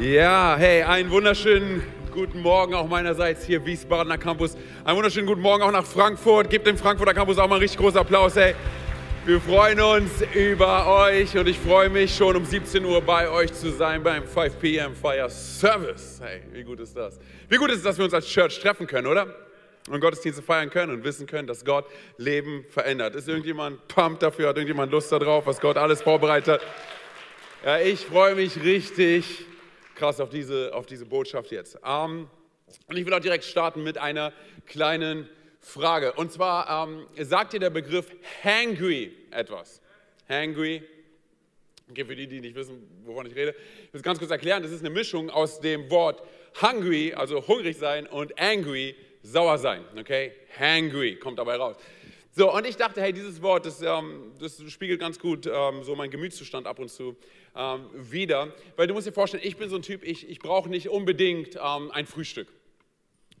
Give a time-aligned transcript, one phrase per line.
[0.00, 4.56] Ja, hey, einen wunderschönen guten Morgen auch meinerseits hier Wiesbadener Campus.
[4.82, 6.48] Einen wunderschönen guten Morgen auch nach Frankfurt.
[6.48, 8.54] Gebt dem Frankfurter Campus auch mal einen richtig großen Applaus, hey.
[9.26, 13.52] Wir freuen uns über euch und ich freue mich schon um 17 Uhr bei euch
[13.52, 14.96] zu sein beim 5 p.m.
[14.96, 16.18] Fire Service.
[16.24, 17.20] Hey, wie gut ist das?
[17.50, 19.26] Wie gut ist es, dass wir uns als Church treffen können, oder?
[19.90, 21.84] Und Gottesdienste feiern können und wissen können, dass Gott
[22.16, 23.16] Leben verändert.
[23.16, 24.48] Ist irgendjemand pumped dafür?
[24.48, 26.60] Hat irgendjemand Lust darauf, was Gott alles vorbereitet hat?
[27.66, 29.44] Ja, ich freue mich richtig
[30.00, 31.78] krass auf diese, auf diese Botschaft jetzt.
[31.84, 32.26] Ähm,
[32.86, 34.32] und ich will auch direkt starten mit einer
[34.66, 35.28] kleinen
[35.60, 36.14] Frage.
[36.14, 38.06] Und zwar ähm, sagt dir der Begriff
[38.42, 39.82] hangry etwas?
[40.26, 40.82] Hangry.
[41.90, 44.62] Okay, für die, die nicht wissen, wovon ich rede, ich will es ganz kurz erklären.
[44.62, 46.22] Das ist eine Mischung aus dem Wort
[46.62, 49.84] hungry, also hungrig sein, und angry, sauer sein.
[49.98, 50.32] Okay?
[50.58, 51.76] Hangry kommt dabei raus.
[52.32, 55.94] So, und ich dachte, hey, dieses Wort, das, ähm, das spiegelt ganz gut ähm, so
[55.94, 57.16] meinen Gemütszustand ab und zu
[57.56, 58.52] ähm, wieder.
[58.76, 61.56] Weil du musst dir vorstellen, ich bin so ein Typ, ich, ich brauche nicht unbedingt
[61.56, 62.48] ähm, ein Frühstück.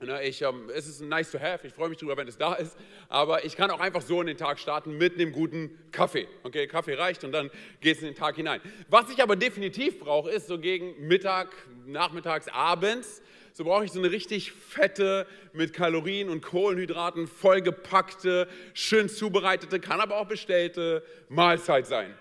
[0.02, 2.54] Ne, ich, ähm, es ist nice to have, ich freue mich darüber, wenn es da
[2.54, 2.74] ist,
[3.10, 6.26] aber ich kann auch einfach so in den Tag starten mit einem guten Kaffee.
[6.42, 7.50] Okay, Kaffee reicht und dann
[7.82, 8.62] geht es in den Tag hinein.
[8.88, 11.50] Was ich aber definitiv brauche, ist so gegen Mittag,
[11.84, 13.20] nachmittags, abends,
[13.52, 20.00] so brauche ich so eine richtig fette, mit Kalorien und Kohlenhydraten vollgepackte, schön zubereitete, kann
[20.00, 22.14] aber auch bestellte Mahlzeit sein.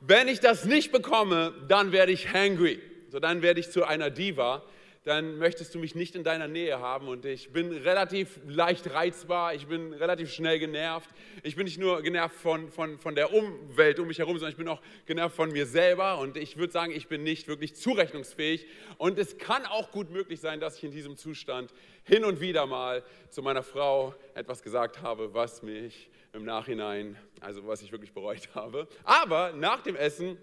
[0.00, 2.80] Wenn ich das nicht bekomme, dann werde ich hangry.
[3.08, 4.62] So, dann werde ich zu einer Diva.
[5.06, 9.54] Dann möchtest du mich nicht in deiner Nähe haben und ich bin relativ leicht reizbar,
[9.54, 11.08] ich bin relativ schnell genervt.
[11.44, 14.56] Ich bin nicht nur genervt von, von, von der Umwelt um mich herum, sondern ich
[14.56, 18.66] bin auch genervt von mir selber und ich würde sagen, ich bin nicht wirklich zurechnungsfähig.
[18.98, 22.66] Und es kann auch gut möglich sein, dass ich in diesem Zustand hin und wieder
[22.66, 28.12] mal zu meiner Frau etwas gesagt habe, was mich im Nachhinein, also was ich wirklich
[28.12, 28.88] bereut habe.
[29.04, 30.36] Aber nach dem Essen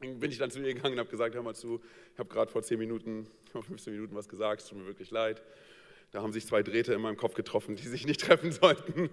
[0.00, 1.80] bin ich dann zu ihr gegangen und habe gesagt, hör mal zu,
[2.16, 5.42] ich habe gerade vor 10 Minuten, 15 Minuten was gesagt, es tut mir wirklich leid.
[6.12, 9.10] Da haben sich zwei Drähte in meinem Kopf getroffen, die sich nicht treffen sollten.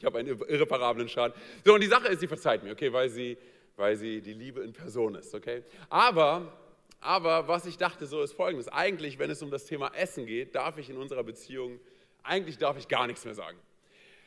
[0.00, 1.40] Ich habe einen irreparablen Schaden.
[1.64, 3.38] So, und die Sache ist, sie verzeiht mir, okay, weil sie,
[3.76, 5.62] weil sie die Liebe in Person ist, okay.
[5.88, 6.52] Aber,
[7.00, 10.56] aber was ich dachte so ist folgendes, eigentlich, wenn es um das Thema Essen geht,
[10.56, 11.78] darf ich in unserer Beziehung,
[12.24, 13.58] eigentlich darf ich gar nichts mehr sagen.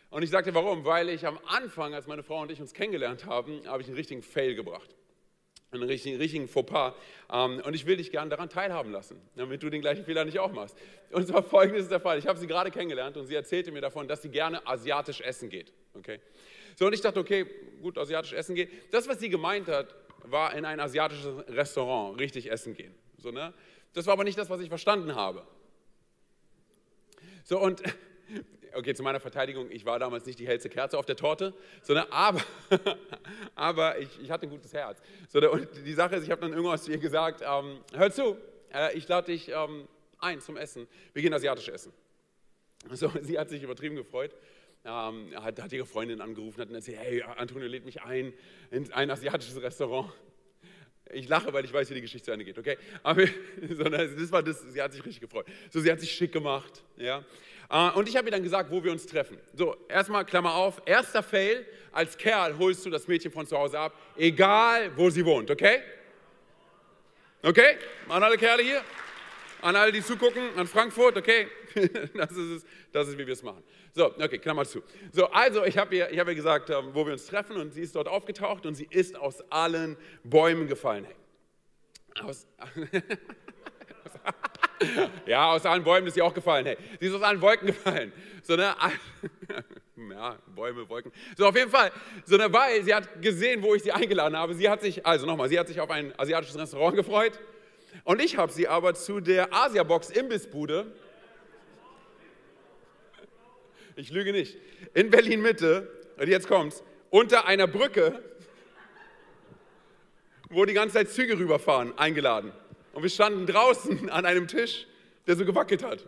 [0.09, 0.85] Und ich sagte, warum?
[0.85, 3.97] Weil ich am Anfang, als meine Frau und ich uns kennengelernt haben, habe ich einen
[3.97, 4.94] richtigen Fail gebracht.
[5.75, 6.93] Einen richtigen, richtigen Fauxpas.
[7.31, 10.39] Ähm, und ich will dich gerne daran teilhaben lassen, damit du den gleichen Fehler nicht
[10.39, 10.77] auch machst.
[11.11, 12.17] Und zwar folgendes ist der Fall.
[12.17, 15.49] Ich habe sie gerade kennengelernt und sie erzählte mir davon, dass sie gerne asiatisch essen
[15.49, 15.73] geht.
[15.93, 16.19] Okay?
[16.75, 17.45] So, und ich dachte, okay,
[17.81, 18.69] gut, asiatisch essen geht.
[18.91, 22.93] Das, was sie gemeint hat, war in ein asiatisches Restaurant richtig essen gehen.
[23.17, 23.53] So, ne?
[23.93, 25.45] Das war aber nicht das, was ich verstanden habe.
[27.43, 27.81] So, und
[28.75, 32.07] okay, zu meiner Verteidigung, ich war damals nicht die hellste Kerze auf der Torte, sondern
[32.11, 32.41] aber,
[33.55, 35.01] aber ich, ich hatte ein gutes Herz.
[35.29, 38.37] So, und die Sache ist, ich habe dann irgendwas zu ihr gesagt, ähm, hör zu,
[38.73, 39.87] äh, ich lade dich ähm,
[40.19, 41.93] ein zum Essen, wir gehen asiatisch essen.
[42.91, 44.35] So, sie hat sich übertrieben gefreut.
[44.87, 48.33] Ähm, hat, hat, ihre Freundin angerufen, hat erzählt, hey, Antonio lädt mich ein
[48.69, 50.11] in ein asiatisches Restaurant.
[51.13, 52.77] Ich lache, weil ich weiß, wie die Geschichte zu Ende geht, okay?
[53.03, 53.23] Aber
[53.61, 55.45] das war das, sie hat sich richtig gefreut.
[55.71, 57.23] So, sie hat sich schick gemacht, ja.
[57.69, 59.37] Äh, und ich habe ihr dann gesagt, wo wir uns treffen.
[59.53, 63.79] So, erstmal Klammer auf, erster Fail, als Kerl holst du das Mädchen von zu Hause
[63.79, 65.81] ab, egal wo sie wohnt, okay?
[67.41, 67.77] Okay?
[68.09, 68.81] An alle Kerle hier?
[69.61, 71.47] An alle, die zugucken, an Frankfurt, okay?
[72.13, 73.61] Das ist, es, das ist wie wir es machen.
[73.97, 74.83] So, okay, Klammer zu.
[75.13, 77.81] So, also ich habe ihr, hab ihr gesagt, ähm, wo wir uns treffen und sie
[77.81, 79.95] ist dort aufgetaucht und sie ist aus allen
[80.25, 81.07] Bäumen gefallen.
[82.21, 82.45] Aus,
[85.25, 86.65] ja, aus allen Bäumen ist sie auch gefallen.
[86.65, 88.11] Hey, sie ist aus allen Wolken gefallen.
[88.43, 88.75] So, ne?
[90.11, 91.13] Ja, Bäume, Wolken.
[91.37, 91.89] So, auf jeden Fall.
[92.25, 94.53] So, ne, weil sie hat gesehen, wo ich sie eingeladen habe.
[94.53, 97.39] Sie hat sich, also nochmal, sie hat sich auf ein asiatisches Restaurant gefreut.
[98.03, 100.93] Und ich habe sie aber zu der Asia-Box Imbissbude,
[103.95, 104.57] ich lüge nicht,
[104.93, 108.21] in Berlin-Mitte, und jetzt kommt's, unter einer Brücke,
[110.49, 112.51] wo die ganze Zeit Züge rüberfahren, eingeladen.
[112.93, 114.87] Und wir standen draußen an einem Tisch,
[115.27, 116.05] der so gewackelt hat.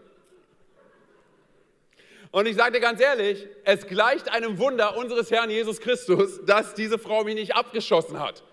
[2.32, 6.74] Und ich sage dir ganz ehrlich, es gleicht einem Wunder unseres Herrn Jesus Christus, dass
[6.74, 8.44] diese Frau mich nicht abgeschossen hat.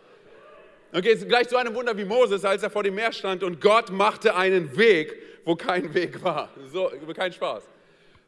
[0.92, 3.60] Okay, es gleicht so einem Wunder wie Moses, als er vor dem Meer stand und
[3.60, 6.50] Gott machte einen Weg, wo kein Weg war.
[6.72, 7.64] So, kein Spaß.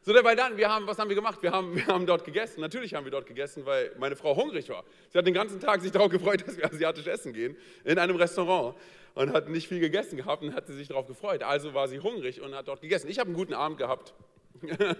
[0.06, 1.42] So, weil dann, wir haben, was haben wir gemacht?
[1.42, 2.60] Wir haben, wir haben dort gegessen.
[2.60, 4.84] Natürlich haben wir dort gegessen, weil meine Frau hungrig war.
[5.08, 8.14] Sie hat den ganzen Tag sich darauf gefreut, dass wir asiatisch essen gehen in einem
[8.14, 8.76] Restaurant
[9.14, 11.42] und hat nicht viel gegessen gehabt und hat sich darauf gefreut.
[11.42, 13.08] Also war sie hungrig und hat dort gegessen.
[13.10, 14.14] Ich habe einen guten Abend gehabt.
[14.62, 14.92] ich hatte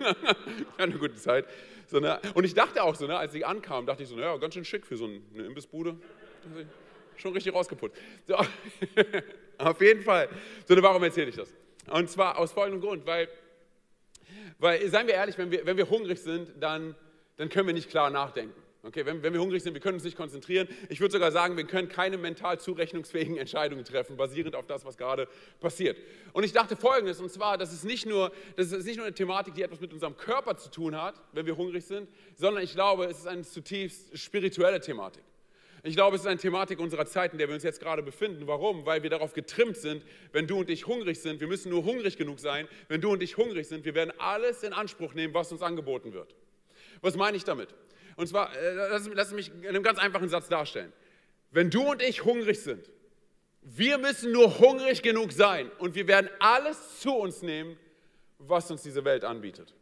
[0.77, 1.47] eine gute Zeit.
[1.87, 2.19] So, ne?
[2.35, 4.65] Und ich dachte auch so, ne, als sie ankam, dachte ich so, naja, ganz schön
[4.65, 5.95] schick für so eine Imbissbude.
[7.15, 7.97] Schon richtig rausgeputzt.
[8.27, 8.35] So.
[9.59, 10.29] Auf jeden Fall.
[10.67, 11.55] So, warum erzähle ich das?
[11.89, 13.29] Und zwar aus folgendem Grund, weil,
[14.59, 16.95] weil seien wir ehrlich, wenn wir, wenn wir hungrig sind, dann,
[17.37, 18.55] dann können wir nicht klar nachdenken.
[18.87, 20.69] Okay, wenn, wenn wir hungrig sind, wir können uns nicht konzentrieren.
[20.89, 24.97] Ich würde sogar sagen, wir können keine mental zurechnungsfähigen Entscheidungen treffen, basierend auf das, was
[24.97, 25.27] gerade
[25.59, 25.99] passiert.
[26.33, 29.15] Und ich dachte Folgendes, und zwar, das ist, nicht nur, das ist nicht nur eine
[29.15, 32.75] Thematik, die etwas mit unserem Körper zu tun hat, wenn wir hungrig sind, sondern ich
[32.75, 35.25] glaube, es ist eine zutiefst spirituelle Thematik.
[35.87, 38.49] Ich glaube, es ist eine Thematik unserer Zeit, in der wir uns jetzt gerade befinden.
[38.49, 38.85] Warum?
[38.87, 42.17] Weil wir darauf getrimmt sind, wenn du und ich hungrig sind, wir müssen nur hungrig
[42.17, 45.53] genug sein, wenn du und ich hungrig sind, wir werden alles in Anspruch nehmen, was
[45.53, 46.35] uns angeboten wird.
[47.03, 47.69] Was meine ich damit?
[48.17, 50.93] Und zwar, äh, lass, lass mich in einem ganz einfachen Satz darstellen.
[51.53, 52.91] Wenn du und ich hungrig sind,
[53.63, 57.77] wir müssen nur hungrig genug sein und wir werden alles zu uns nehmen,
[58.39, 59.73] was uns diese Welt anbietet.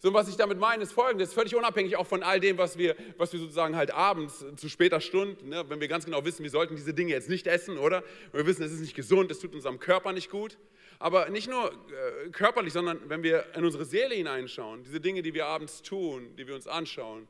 [0.00, 2.94] So, was ich damit meine, ist folgendes, völlig unabhängig auch von all dem, was wir,
[3.16, 6.50] was wir sozusagen halt abends zu später Stunde, ne, wenn wir ganz genau wissen, wir
[6.50, 8.04] sollten diese Dinge jetzt nicht essen, oder?
[8.32, 10.56] Und wir wissen, es ist nicht gesund, es tut unserem Körper nicht gut.
[11.00, 15.34] Aber nicht nur äh, körperlich, sondern wenn wir in unsere Seele hineinschauen, diese Dinge, die
[15.34, 17.26] wir abends tun, die wir uns anschauen,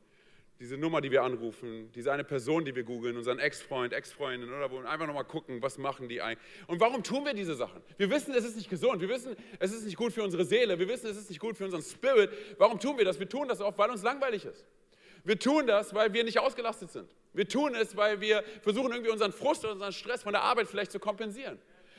[0.59, 4.69] diese Nummer, die wir anrufen, diese eine Person, die wir googeln, unseren Ex-Freund, Ex-Freundin oder
[4.69, 6.45] wo und einfach nochmal gucken, was machen die eigentlich.
[6.67, 7.81] Und warum tun wir diese Sachen?
[7.97, 10.77] Wir wissen, es ist nicht gesund, wir wissen, es ist nicht gut für unsere Seele,
[10.77, 12.31] wir wissen, es ist nicht gut für unseren Spirit.
[12.57, 13.17] Warum tun wir das?
[13.19, 14.65] Wir tun das oft, weil uns langweilig ist.
[15.23, 17.09] Wir tun das, weil wir nicht ausgelastet sind.
[17.33, 20.91] Wir tun es, weil wir versuchen, irgendwie unseren Frust unseren Stress von der Arbeit vielleicht
[20.91, 21.57] zu kompensieren.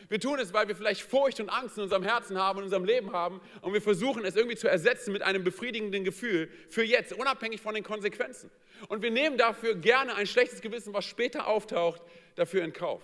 [0.08, 2.84] Wir tun es, weil wir vielleicht Furcht und Angst in unserem Herzen haben, in unserem
[2.84, 7.12] Leben haben und wir versuchen es irgendwie zu ersetzen mit einem befriedigenden Gefühl für jetzt,
[7.12, 8.50] unabhängig von den Konsequenzen.
[8.88, 12.02] Und wir nehmen dafür gerne ein schlechtes Gewissen, was später auftaucht,
[12.34, 13.02] dafür in Kauf.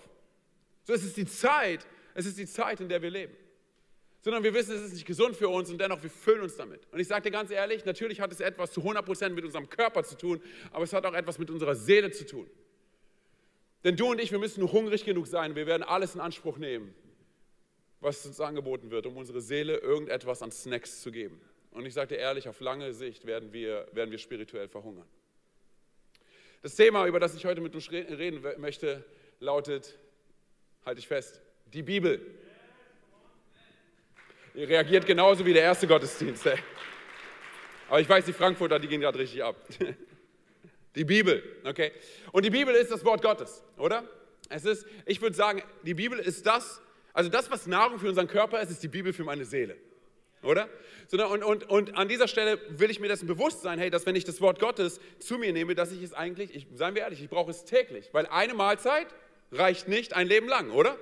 [0.83, 3.35] So es ist die Zeit, es ist die Zeit, in der wir leben.
[4.21, 6.81] Sondern wir wissen, es ist nicht gesund für uns und dennoch wir füllen uns damit.
[6.91, 10.03] Und ich sage dir ganz ehrlich, natürlich hat es etwas zu 100% mit unserem Körper
[10.03, 10.41] zu tun,
[10.71, 12.49] aber es hat auch etwas mit unserer Seele zu tun.
[13.83, 15.55] Denn du und ich, wir müssen nur hungrig genug sein.
[15.55, 16.93] Wir werden alles in Anspruch nehmen,
[17.99, 21.39] was uns angeboten wird, um unsere Seele irgendetwas an Snacks zu geben.
[21.71, 25.07] Und ich sage dir ehrlich, auf lange Sicht werden wir, werden wir spirituell verhungern.
[26.63, 29.05] Das Thema, über das ich heute mit dir reden möchte,
[29.39, 29.97] lautet,
[30.85, 32.19] halte ich fest, die Bibel.
[34.55, 36.47] Ihr reagiert genauso wie der erste Gottesdienst.
[36.47, 36.57] Ey.
[37.89, 39.55] Aber ich weiß, die Frankfurter, die gehen gerade richtig ab.
[40.97, 41.91] Die Bibel, okay?
[42.31, 44.03] Und die Bibel ist das Wort Gottes, oder?
[44.49, 46.81] Es ist, ich würde sagen, die Bibel ist das,
[47.13, 49.77] also das, was Nahrung für unseren Körper ist, ist die Bibel für meine Seele,
[50.41, 50.67] oder?
[51.11, 54.15] Und, und, und an dieser Stelle will ich mir dessen bewusst sein, hey, dass wenn
[54.15, 57.21] ich das Wort Gottes zu mir nehme, dass ich es eigentlich, ich, seien wir ehrlich,
[57.21, 59.07] ich brauche es täglich, weil eine Mahlzeit
[59.51, 60.97] reicht nicht ein Leben lang, oder?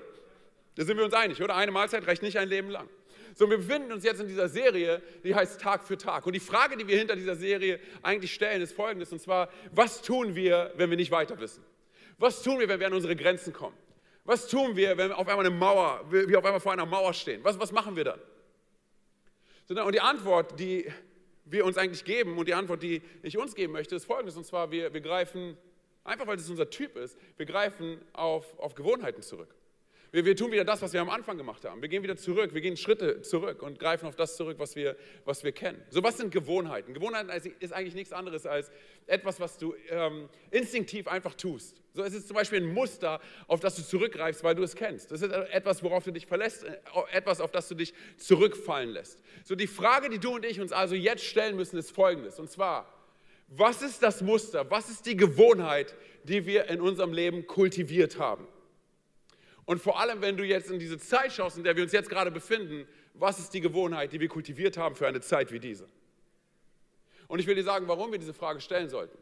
[0.75, 1.55] Da sind wir uns einig, oder?
[1.55, 2.89] Eine Mahlzeit reicht nicht ein Leben lang.
[3.37, 6.25] So, wir befinden uns jetzt in dieser Serie, die heißt Tag für Tag.
[6.25, 10.01] Und die Frage, die wir hinter dieser Serie eigentlich stellen, ist folgendes, und zwar, was
[10.01, 11.61] tun wir, wenn wir nicht weiter wissen?
[12.17, 13.75] Was tun wir, wenn wir an unsere Grenzen kommen?
[14.23, 17.13] Was tun wir, wenn wir auf einmal eine Mauer, wir auf einmal vor einer Mauer
[17.13, 17.43] stehen?
[17.43, 18.19] Was, was machen wir dann?
[19.67, 20.89] Und die Antwort, die
[21.43, 24.37] wir uns eigentlich geben und die Antwort, die ich uns geben möchte, ist folgendes.
[24.37, 25.57] Und zwar, wir, wir greifen,
[26.05, 29.53] einfach weil es unser Typ ist, wir greifen auf, auf Gewohnheiten zurück.
[30.15, 31.81] Wir, wir, tun wieder das, was wir am Anfang gemacht haben.
[31.81, 34.95] Wir gehen wieder zurück, wir gehen Schritte zurück und greifen auf das zurück, was wir,
[35.25, 35.83] was wir kennen.
[35.89, 36.93] So, was sind Gewohnheiten?
[36.93, 37.29] Gewohnheiten
[37.59, 38.71] ist eigentlich nichts anderes als
[39.07, 41.81] etwas, was du ähm, instinktiv einfach tust.
[41.93, 45.11] So, es ist zum Beispiel ein Muster, auf das du zurückgreifst, weil du es kennst.
[45.11, 46.77] Das ist etwas, worauf du dich verlässt, äh,
[47.11, 49.21] etwas, auf das du dich zurückfallen lässt.
[49.43, 52.39] So, die Frage, die du und ich uns also jetzt stellen müssen, ist folgendes.
[52.39, 52.87] Und zwar,
[53.49, 54.71] was ist das Muster?
[54.71, 55.93] Was ist die Gewohnheit,
[56.23, 58.47] die wir in unserem Leben kultiviert haben?
[59.65, 62.09] Und vor allem, wenn du jetzt in diese Zeit schaust, in der wir uns jetzt
[62.09, 65.87] gerade befinden, was ist die Gewohnheit, die wir kultiviert haben für eine Zeit wie diese?
[67.27, 69.17] Und ich will dir sagen, warum wir diese Frage stellen sollten.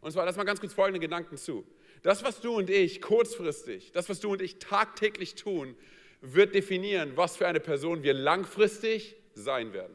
[0.00, 1.66] Und zwar, lass mal ganz kurz folgende Gedanken zu.
[2.02, 5.76] Das, was du und ich kurzfristig, das, was du und ich tagtäglich tun,
[6.20, 9.94] wird definieren, was für eine Person wir langfristig sein werden.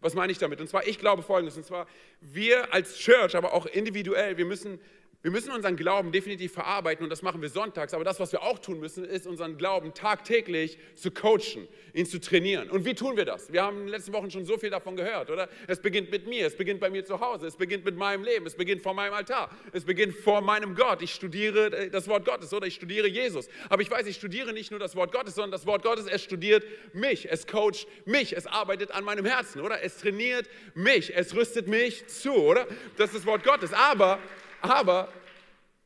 [0.00, 0.60] Was meine ich damit?
[0.60, 1.86] Und zwar, ich glaube Folgendes, und zwar,
[2.20, 4.80] wir als Church, aber auch individuell, wir müssen
[5.22, 7.94] wir müssen unseren Glauben definitiv verarbeiten und das machen wir sonntags.
[7.94, 12.20] Aber das, was wir auch tun müssen, ist unseren Glauben tagtäglich zu coachen, ihn zu
[12.20, 12.68] trainieren.
[12.68, 13.52] Und wie tun wir das?
[13.52, 15.48] Wir haben in den letzten Wochen schon so viel davon gehört, oder?
[15.68, 18.46] Es beginnt mit mir, es beginnt bei mir zu Hause, es beginnt mit meinem Leben,
[18.46, 21.02] es beginnt vor meinem Altar, es beginnt vor meinem Gott.
[21.02, 22.66] Ich studiere äh, das Wort Gottes, oder?
[22.66, 23.48] Ich studiere Jesus.
[23.68, 26.24] Aber ich weiß, ich studiere nicht nur das Wort Gottes, sondern das Wort Gottes, es
[26.24, 26.64] studiert
[26.94, 29.84] mich, es coacht mich, es arbeitet an meinem Herzen, oder?
[29.84, 32.66] Es trainiert mich, es rüstet mich zu, oder?
[32.96, 33.72] Das ist das Wort Gottes.
[33.72, 34.18] Aber
[34.62, 35.08] aber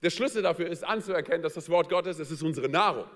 [0.02, 3.06] der Schlüssel dafür ist anzuerkennen, dass das Wort Gottes, es ist unsere Nahrung.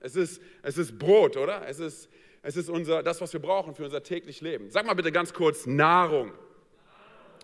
[0.00, 1.66] Es ist, es ist Brot, oder?
[1.66, 2.08] Es ist,
[2.42, 4.70] es ist unser, das, was wir brauchen für unser täglich Leben.
[4.70, 6.32] Sag mal bitte ganz kurz Nahrung.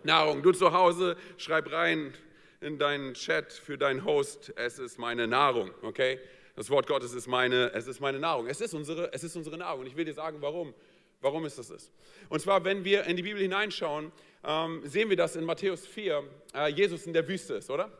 [0.02, 0.42] Nahrung.
[0.42, 2.12] Du zu Hause, schreib rein
[2.60, 6.18] in deinen Chat für deinen Host, es ist meine Nahrung, okay?
[6.56, 8.46] das Wort Gottes ist meine, es ist meine Nahrung.
[8.46, 9.80] Es ist unsere, es ist unsere Nahrung.
[9.80, 10.74] Und ich will dir sagen, warum.
[11.20, 11.88] Warum ist das das?
[12.28, 14.10] Und zwar, wenn wir in die Bibel hineinschauen,
[14.44, 16.22] ähm, sehen wir das in Matthäus 4,
[16.54, 17.90] äh, Jesus in der Wüste ist, oder?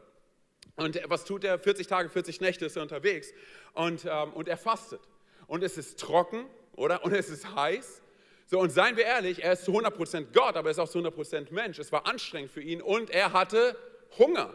[0.76, 1.58] Und was tut er?
[1.58, 3.32] 40 Tage, 40 Nächte ist er unterwegs
[3.74, 5.00] und, ähm, und er fastet.
[5.46, 7.04] Und es ist trocken, oder?
[7.04, 8.02] Und es ist heiß.
[8.46, 10.98] So, und seien wir ehrlich, er ist zu 100% Gott, aber er ist auch zu
[10.98, 11.78] 100% Mensch.
[11.78, 13.76] Es war anstrengend für ihn und er hatte
[14.18, 14.52] Hunger.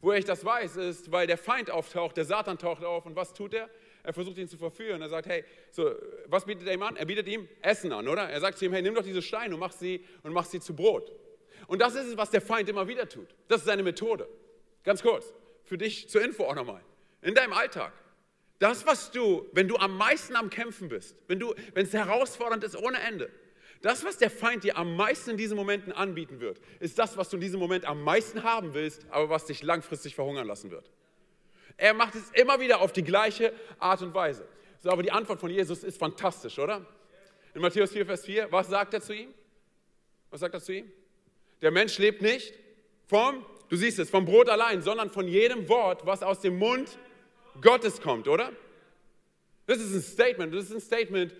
[0.00, 3.32] Woher ich das weiß, ist, weil der Feind auftaucht, der Satan taucht auf und was
[3.32, 3.68] tut er?
[4.02, 5.02] Er versucht ihn zu verführen.
[5.02, 5.94] Er sagt, hey, so,
[6.26, 6.96] was bietet er ihm an?
[6.96, 8.28] Er bietet ihm Essen an, oder?
[8.28, 10.60] Er sagt zu ihm, hey, nimm doch diese Steine und mach sie, und mach sie
[10.60, 11.12] zu Brot.
[11.66, 13.28] Und das ist es, was der Feind immer wieder tut.
[13.48, 14.28] Das ist seine Methode.
[14.84, 15.32] Ganz kurz,
[15.64, 16.82] für dich zur Info auch nochmal.
[17.22, 17.92] In deinem Alltag.
[18.58, 21.42] Das, was du, wenn du am meisten am Kämpfen bist, wenn,
[21.74, 23.30] es herausfordernd ist ohne Ende,
[23.82, 27.28] das, was der Feind dir am meisten in diesen Momenten anbieten wird, ist das, was
[27.28, 30.90] du in diesem Moment am meisten haben willst, aber was dich langfristig verhungern lassen wird.
[31.78, 34.46] Er macht es immer wieder auf die gleiche Art und Weise.
[34.82, 36.84] So, aber die Antwort von Jesus ist fantastisch, oder?
[37.54, 39.32] In Matthäus 4, Vers 4, was sagt er zu ihm?
[40.28, 40.92] Was sagt er zu ihm?
[41.62, 42.52] Der Mensch lebt nicht
[43.06, 46.98] vom, du siehst es, vom Brot allein, sondern von jedem Wort, was aus dem Mund
[47.60, 48.52] Gottes kommt, oder?
[49.66, 51.34] Das ist ein Statement, das ist ein Statement,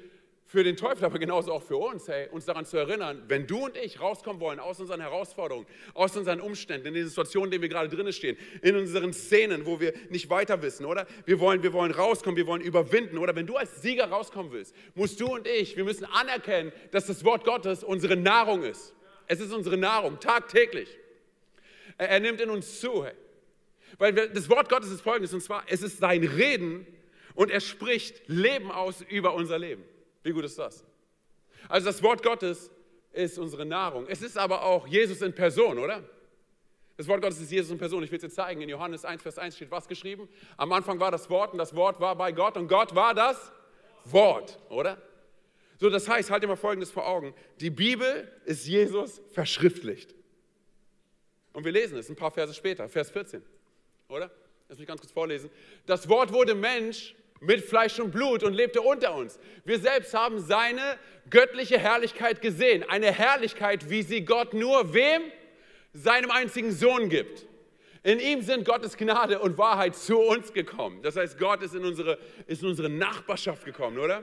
[0.49, 3.67] für den Teufel, aber genauso auch für uns, hey, uns daran zu erinnern, wenn du
[3.67, 7.63] und ich rauskommen wollen aus unseren Herausforderungen, aus unseren Umständen, in den Situationen, in denen
[7.65, 11.07] wir gerade drinnen stehen, in unseren Szenen, wo wir nicht weiter wissen, oder?
[11.27, 13.37] Wir wollen, wir wollen rauskommen, wir wollen überwinden, oder?
[13.37, 17.25] Wenn du als Sieger rauskommen willst, musst du und ich, wir müssen anerkennen, dass das
[17.25, 18.95] Wort Gottes unsere Nahrung ist.
[19.27, 20.89] Es ist unsere Nahrung, tagtäglich.
[21.99, 23.13] Er, er nimmt in uns zu, hey.
[23.99, 26.87] Weil wir, das Wort Gottes ist folgendes, und zwar, es ist sein Reden
[27.35, 29.85] und er spricht Leben aus über unser Leben.
[30.23, 30.85] Wie gut ist das?
[31.69, 32.71] Also das Wort Gottes
[33.13, 34.07] ist unsere Nahrung.
[34.09, 36.03] Es ist aber auch Jesus in Person, oder?
[36.97, 38.03] Das Wort Gottes ist Jesus in Person.
[38.03, 38.61] Ich will es dir zeigen.
[38.61, 40.29] In Johannes 1, Vers 1 steht was geschrieben?
[40.57, 43.53] Am Anfang war das Wort und das Wort war bei Gott und Gott war das
[44.05, 45.01] Wort, oder?
[45.79, 47.35] So, das heißt, halt dir mal Folgendes vor Augen.
[47.61, 50.15] Die Bibel ist Jesus verschriftlicht.
[51.53, 53.43] Und wir lesen es ein paar Verse später, Vers 14,
[54.09, 54.31] oder?
[54.69, 55.51] Lass mich ganz kurz vorlesen.
[55.87, 59.39] Das Wort wurde Mensch mit Fleisch und Blut und lebte unter uns.
[59.65, 60.99] Wir selbst haben seine
[61.31, 62.85] göttliche Herrlichkeit gesehen.
[62.89, 65.23] Eine Herrlichkeit, wie sie Gott nur wem?
[65.93, 67.47] Seinem einzigen Sohn gibt.
[68.03, 71.03] In ihm sind Gottes Gnade und Wahrheit zu uns gekommen.
[71.03, 74.23] Das heißt, Gott ist in unsere, ist in unsere Nachbarschaft gekommen, oder?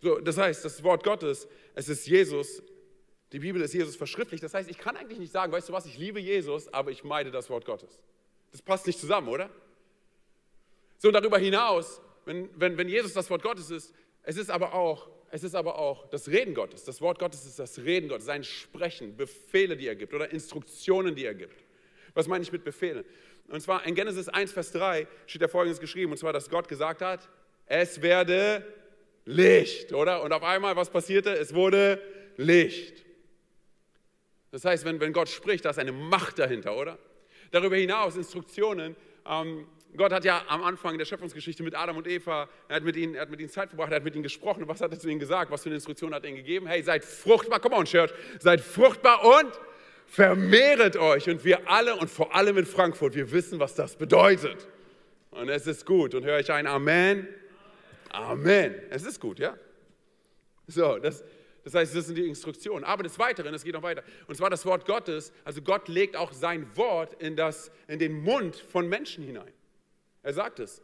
[0.00, 2.62] So, das heißt, das Wort Gottes, es ist Jesus,
[3.32, 4.42] die Bibel ist Jesus verschriftlicht.
[4.42, 7.04] Das heißt, ich kann eigentlich nicht sagen, weißt du was, ich liebe Jesus, aber ich
[7.04, 7.98] meide das Wort Gottes.
[8.52, 9.50] Das passt nicht zusammen, oder?
[10.98, 15.08] So, darüber hinaus, wenn, wenn, wenn Jesus das Wort Gottes ist, es ist aber auch,
[15.30, 16.84] es ist aber auch das Reden Gottes.
[16.84, 21.14] Das Wort Gottes ist das Reden Gottes, sein Sprechen, Befehle, die er gibt oder Instruktionen,
[21.14, 21.64] die er gibt.
[22.14, 23.04] Was meine ich mit Befehlen?
[23.48, 26.68] Und zwar in Genesis 1, Vers 3 steht ja folgendes geschrieben, und zwar, dass Gott
[26.68, 27.28] gesagt hat,
[27.66, 28.66] es werde
[29.24, 30.22] Licht, oder?
[30.22, 31.32] Und auf einmal, was passierte?
[31.32, 32.02] Es wurde
[32.36, 33.04] Licht.
[34.50, 36.98] Das heißt, wenn, wenn Gott spricht, da ist eine Macht dahinter, oder?
[37.50, 42.48] Darüber hinaus Instruktionen, ähm, Gott hat ja am Anfang der Schöpfungsgeschichte mit Adam und Eva,
[42.68, 44.68] er hat mit ihnen, er hat mit ihnen Zeit verbracht, er hat mit ihnen gesprochen.
[44.68, 45.50] Was hat er zu ihnen gesagt?
[45.50, 46.66] Was für eine Instruktion hat er ihnen gegeben?
[46.66, 49.58] Hey, seid fruchtbar, come on, Church, seid fruchtbar und
[50.06, 51.28] vermehret euch.
[51.28, 54.68] Und wir alle und vor allem in Frankfurt, wir wissen, was das bedeutet.
[55.30, 56.14] Und es ist gut.
[56.14, 57.26] Und höre ich ein Amen?
[58.10, 58.74] Amen.
[58.90, 59.56] Es ist gut, ja?
[60.66, 61.24] So, das,
[61.64, 62.84] das heißt, das sind die Instruktionen.
[62.84, 64.02] Aber des Weiteren, es geht noch weiter.
[64.26, 68.22] Und zwar das Wort Gottes, also Gott legt auch sein Wort in, das, in den
[68.22, 69.52] Mund von Menschen hinein.
[70.28, 70.82] Er sagt es.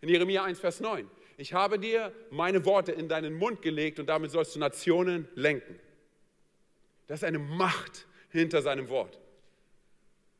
[0.00, 1.10] In Jeremia 1, Vers 9.
[1.38, 5.76] Ich habe dir meine Worte in deinen Mund gelegt und damit sollst du Nationen lenken.
[7.08, 9.18] Das ist eine Macht hinter seinem Wort.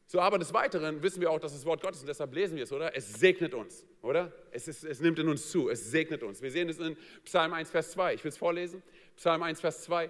[0.06, 2.62] So, aber des Weiteren wissen wir auch, dass das Wort Gottes, und deshalb lesen wir
[2.62, 2.96] es, oder?
[2.96, 4.32] Es segnet uns, oder?
[4.52, 6.40] Es, ist, es nimmt in uns zu, es segnet uns.
[6.40, 8.14] Wir sehen es in Psalm 1, Vers 2.
[8.14, 8.80] Ich will es vorlesen.
[9.16, 10.08] Psalm 1, Vers 2.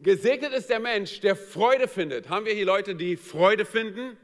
[0.00, 2.30] Gesegnet ist der Mensch, der Freude findet.
[2.30, 4.16] Haben wir hier Leute, die Freude finden?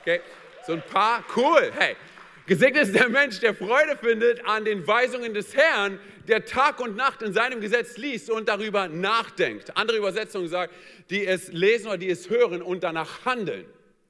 [0.00, 0.22] Okay.
[0.68, 1.96] So ein paar, cool, hey.
[2.44, 6.94] Gesegnet ist der Mensch, der Freude findet an den Weisungen des Herrn, der Tag und
[6.94, 9.74] Nacht in seinem Gesetz liest und darüber nachdenkt.
[9.78, 10.70] Andere Übersetzungen sagen,
[11.08, 13.64] die es lesen oder die es hören und danach handeln,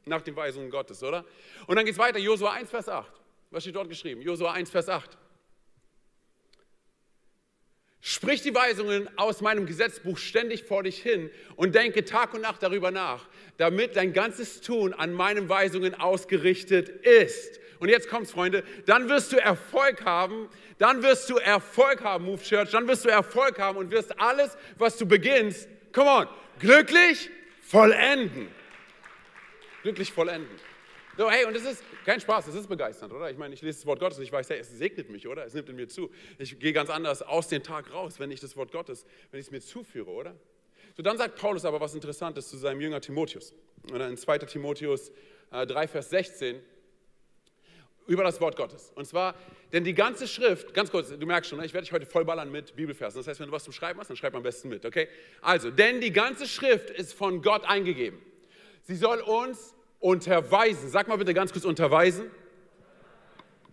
[0.04, 1.24] nach den Weisungen Gottes, oder?
[1.68, 3.08] Und dann geht es weiter, Josua 1, Vers 8.
[3.52, 4.20] Was steht dort geschrieben?
[4.20, 5.16] Josua 1, Vers 8.
[8.00, 12.62] Sprich die Weisungen aus meinem Gesetzbuch ständig vor dich hin und denke Tag und Nacht
[12.62, 13.26] darüber nach,
[13.56, 17.58] damit dein ganzes Tun an meinen Weisungen ausgerichtet ist.
[17.80, 22.42] Und jetzt kommt's, Freunde, dann wirst du Erfolg haben, dann wirst du Erfolg haben, Move
[22.42, 26.26] Church, dann wirst du Erfolg haben und wirst alles, was du beginnst, come on,
[26.60, 28.48] glücklich vollenden.
[29.82, 30.67] Glücklich vollenden.
[31.18, 33.28] So, hey, und das ist kein Spaß, das ist begeisternd, oder?
[33.28, 35.44] Ich meine, ich lese das Wort Gottes und ich weiß, hey, es segnet mich, oder?
[35.44, 36.12] Es nimmt in mir zu.
[36.38, 39.46] Ich gehe ganz anders aus dem Tag raus, wenn ich das Wort Gottes, wenn ich
[39.46, 40.37] es mir zuführe, oder?
[40.96, 43.52] So, dann sagt Paulus aber was Interessantes zu seinem Jünger Timotheus.
[43.92, 44.38] Oder in 2.
[44.38, 45.10] Timotheus
[45.50, 46.60] äh, 3, Vers 16
[48.06, 48.92] über das Wort Gottes.
[48.94, 49.34] Und zwar,
[49.72, 52.48] denn die ganze Schrift, ganz kurz, du merkst schon, ne, ich werde dich heute vollballern
[52.48, 53.18] mit Bibelversen.
[53.18, 55.08] Das heißt, wenn du was zum Schreiben hast, dann schreib am besten mit, okay?
[55.40, 58.20] Also, denn die ganze Schrift ist von Gott eingegeben.
[58.84, 60.88] Sie soll uns unterweisen.
[60.88, 62.30] Sag mal bitte ganz kurz unterweisen.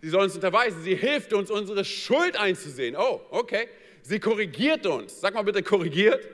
[0.00, 0.82] Sie soll uns unterweisen.
[0.82, 2.96] Sie hilft uns, unsere Schuld einzusehen.
[2.96, 3.68] Oh, okay.
[4.02, 5.20] Sie korrigiert uns.
[5.20, 6.28] Sag mal bitte korrigiert.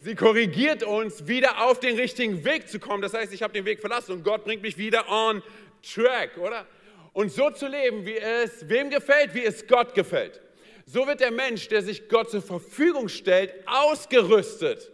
[0.00, 3.00] Sie korrigiert uns, wieder auf den richtigen Weg zu kommen.
[3.00, 5.42] Das heißt, ich habe den Weg verlassen und Gott bringt mich wieder on
[5.82, 6.66] track, oder?
[7.14, 10.42] Und so zu leben, wie es wem gefällt, wie es Gott gefällt.
[10.84, 14.92] So wird der Mensch, der sich Gott zur Verfügung stellt, ausgerüstet.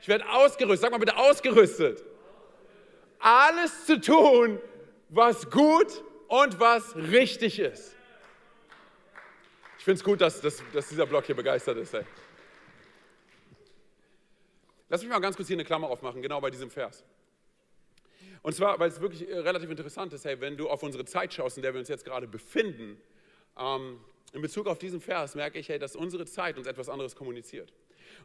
[0.00, 0.82] Ich werde ausgerüstet.
[0.82, 2.04] Sag mal bitte ausgerüstet
[3.18, 4.60] alles zu tun,
[5.08, 7.94] was gut und was richtig ist.
[9.78, 11.94] Ich finde es gut, dass, dass, dass, dieser Block hier begeistert ist.
[11.94, 12.04] Ey.
[14.88, 17.04] Lass mich mal ganz kurz hier eine Klammer aufmachen, genau bei diesem Vers.
[18.42, 21.32] Und zwar, weil es wirklich äh, relativ interessant ist, hey, wenn du auf unsere Zeit
[21.32, 23.00] schaust, in der wir uns jetzt gerade befinden,
[23.58, 24.00] ähm,
[24.32, 27.72] in Bezug auf diesen Vers merke ich, hey, dass unsere Zeit uns etwas anderes kommuniziert.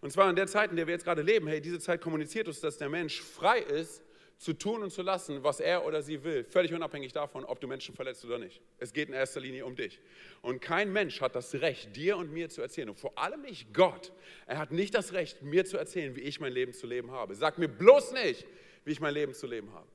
[0.01, 2.47] Und zwar in der Zeit, in der wir jetzt gerade leben, hey, diese Zeit kommuniziert
[2.47, 4.03] uns, dass der Mensch frei ist,
[4.43, 7.67] zu tun und zu lassen, was er oder sie will, völlig unabhängig davon, ob du
[7.67, 8.61] Menschen verletzt oder nicht.
[8.77, 9.99] Es geht in erster Linie um dich.
[10.41, 13.73] Und kein Mensch hat das Recht, dir und mir zu erzählen, und vor allem nicht
[13.73, 14.11] Gott,
[14.45, 17.35] er hat nicht das Recht, mir zu erzählen, wie ich mein Leben zu leben habe.
[17.35, 18.45] Sag mir bloß nicht,
[18.83, 19.87] wie ich mein Leben zu leben habe.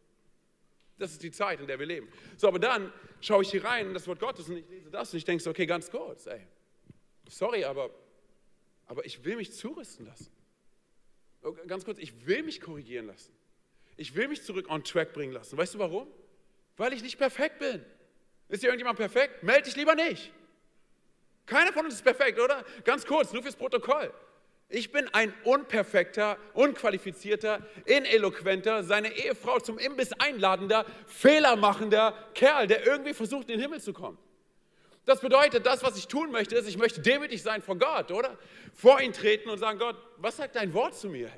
[0.97, 2.09] Das ist die Zeit, in der wir leben.
[2.37, 5.12] So, aber dann schaue ich hier rein in das Wort Gottes und ich lese das
[5.12, 6.40] und ich denke so, okay, ganz kurz, ey,
[7.28, 7.90] sorry, aber,
[8.87, 10.33] aber ich will mich zurüsten lassen.
[11.67, 13.33] Ganz kurz, ich will mich korrigieren lassen.
[13.99, 15.59] Ich will mich zurück on track bringen lassen.
[15.59, 16.07] Weißt du warum?
[16.76, 17.85] Weil ich nicht perfekt bin.
[18.49, 19.43] Ist hier irgendjemand perfekt?
[19.43, 20.33] Meld dich lieber nicht.
[21.45, 22.64] Keiner von uns ist perfekt, oder?
[22.85, 24.13] Ganz kurz, nur fürs Protokoll.
[24.69, 33.15] Ich bin ein unperfekter, unqualifizierter, ineloquenter, seine Ehefrau zum Imbiss einladender, fehlermachender Kerl, der irgendwie
[33.15, 34.19] versucht, in den Himmel zu kommen.
[35.06, 38.39] Das bedeutet, das, was ich tun möchte, ist, ich möchte demütig sein vor Gott, oder?
[38.75, 41.32] Vor ihn treten und sagen, Gott, was sagt dein Wort zu mir?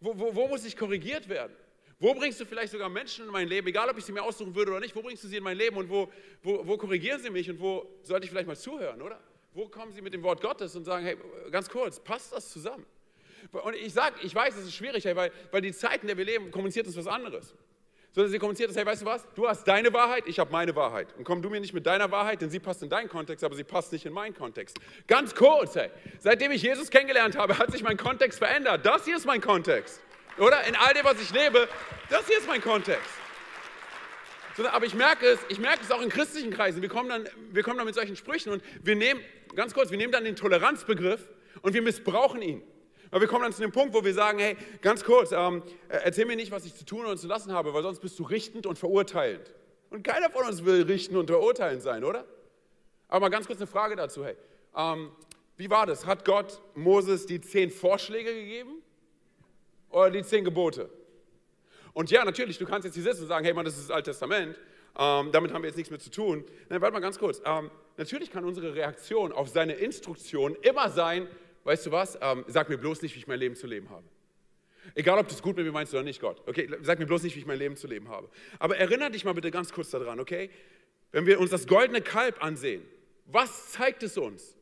[0.00, 1.54] Wo, wo, wo muss ich korrigiert werden?
[2.00, 4.54] Wo bringst du vielleicht sogar Menschen in mein Leben, egal ob ich sie mir aussuchen
[4.54, 6.10] würde oder nicht, wo bringst du sie in mein Leben und wo,
[6.42, 9.20] wo, wo korrigieren sie mich und wo sollte ich vielleicht mal zuhören, oder?
[9.52, 11.18] Wo kommen sie mit dem Wort Gottes und sagen, hey,
[11.50, 12.86] ganz kurz, passt das zusammen?
[13.52, 16.24] Und ich sage, ich weiß, es ist schwierig, weil, weil die Zeiten, in der wir
[16.24, 17.54] leben, kommuniziert uns was anderes.
[18.12, 19.26] Sondern sie kommuniziert uns, hey, weißt du was?
[19.34, 21.14] Du hast deine Wahrheit, ich habe meine Wahrheit.
[21.18, 23.54] Und komm du mir nicht mit deiner Wahrheit, denn sie passt in deinen Kontext, aber
[23.54, 24.78] sie passt nicht in meinen Kontext.
[25.06, 25.90] Ganz kurz, hey.
[26.18, 28.86] Seitdem ich Jesus kennengelernt habe, hat sich mein Kontext verändert.
[28.86, 30.00] Das hier ist mein Kontext.
[30.40, 30.66] Oder?
[30.66, 31.68] In all dem, was ich lebe,
[32.08, 33.10] das hier ist mein Kontext.
[34.72, 36.80] aber ich merke es, ich merke es auch in christlichen Kreisen.
[36.80, 39.20] Wir kommen, dann, wir kommen dann mit solchen Sprüchen und wir nehmen,
[39.54, 41.28] ganz kurz, wir nehmen dann den Toleranzbegriff
[41.60, 42.62] und wir missbrauchen ihn.
[43.10, 46.24] Aber wir kommen dann zu dem Punkt, wo wir sagen, hey, ganz kurz, ähm, erzähl
[46.24, 48.66] mir nicht, was ich zu tun und zu lassen habe, weil sonst bist du richtend
[48.66, 49.52] und verurteilend.
[49.90, 52.24] Und keiner von uns will richten und verurteilend sein, oder?
[53.08, 54.36] Aber mal ganz kurz eine Frage dazu, hey.
[54.74, 55.10] Ähm,
[55.56, 56.06] wie war das?
[56.06, 58.80] Hat Gott Moses die zehn Vorschläge gegeben?
[60.02, 60.90] Oder die zehn Gebote?
[61.92, 63.94] Und ja, natürlich, du kannst jetzt hier sitzen und sagen, hey Mann, das ist das
[63.94, 64.58] Alte Testament,
[64.98, 66.44] ähm, damit haben wir jetzt nichts mehr zu tun.
[66.68, 67.40] Nein, warte mal ganz kurz.
[67.44, 71.28] Ähm, natürlich kann unsere Reaktion auf seine Instruktion immer sein,
[71.64, 74.04] weißt du was, ähm, sag mir bloß nicht, wie ich mein Leben zu leben habe.
[74.94, 76.42] Egal, ob du es gut mit mir meinst oder nicht, Gott.
[76.46, 78.28] Okay, sag mir bloß nicht, wie ich mein Leben zu leben habe.
[78.58, 80.50] Aber erinnere dich mal bitte ganz kurz daran, okay?
[81.12, 82.82] Wenn wir uns das goldene Kalb ansehen,
[83.26, 84.56] was zeigt es uns?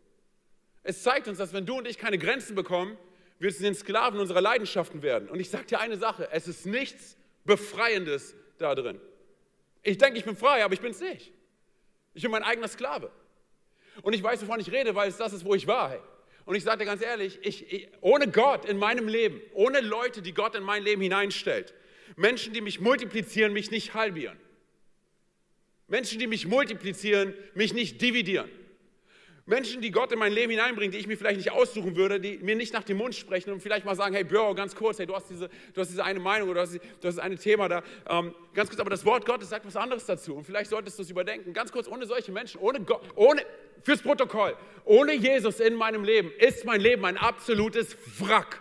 [0.83, 2.97] Es zeigt uns, dass wenn du und ich keine Grenzen bekommen,
[3.39, 5.29] wir zu den Sklaven unserer Leidenschaften werden.
[5.29, 9.01] Und ich sage dir eine Sache, es ist nichts Befreiendes da drin.
[9.83, 11.33] Ich denke, ich bin frei, aber ich bin es nicht.
[12.15, 13.11] Ich bin mein eigener Sklave.
[14.03, 15.91] Und ich weiß, wovon ich rede, weil es das ist, wo ich war.
[15.91, 16.01] Hey.
[16.45, 20.23] Und ich sage dir ganz ehrlich, ich, ich, ohne Gott in meinem Leben, ohne Leute,
[20.23, 21.75] die Gott in mein Leben hineinstellt,
[22.17, 24.39] Menschen, die mich multiplizieren, mich nicht halbieren.
[25.89, 28.51] Menschen, die mich multiplizieren, mich nicht dividieren.
[29.49, 32.37] Menschen, die Gott in mein Leben hineinbringt, die ich mir vielleicht nicht aussuchen würde, die
[32.39, 35.07] mir nicht nach dem Mund sprechen und vielleicht mal sagen, hey Bro, ganz kurz, hey,
[35.07, 37.67] du hast diese, du hast diese eine Meinung oder du hast, du hast eine Thema
[37.67, 37.83] da.
[38.11, 41.03] Ähm, ganz kurz, aber das Wort Gottes sagt was anderes dazu und vielleicht solltest du
[41.03, 41.55] es überdenken.
[41.55, 43.43] Ganz kurz, ohne solche Menschen, ohne Gott, ohne,
[43.83, 48.61] fürs Protokoll, ohne Jesus in meinem Leben ist mein Leben ein absolutes Wrack.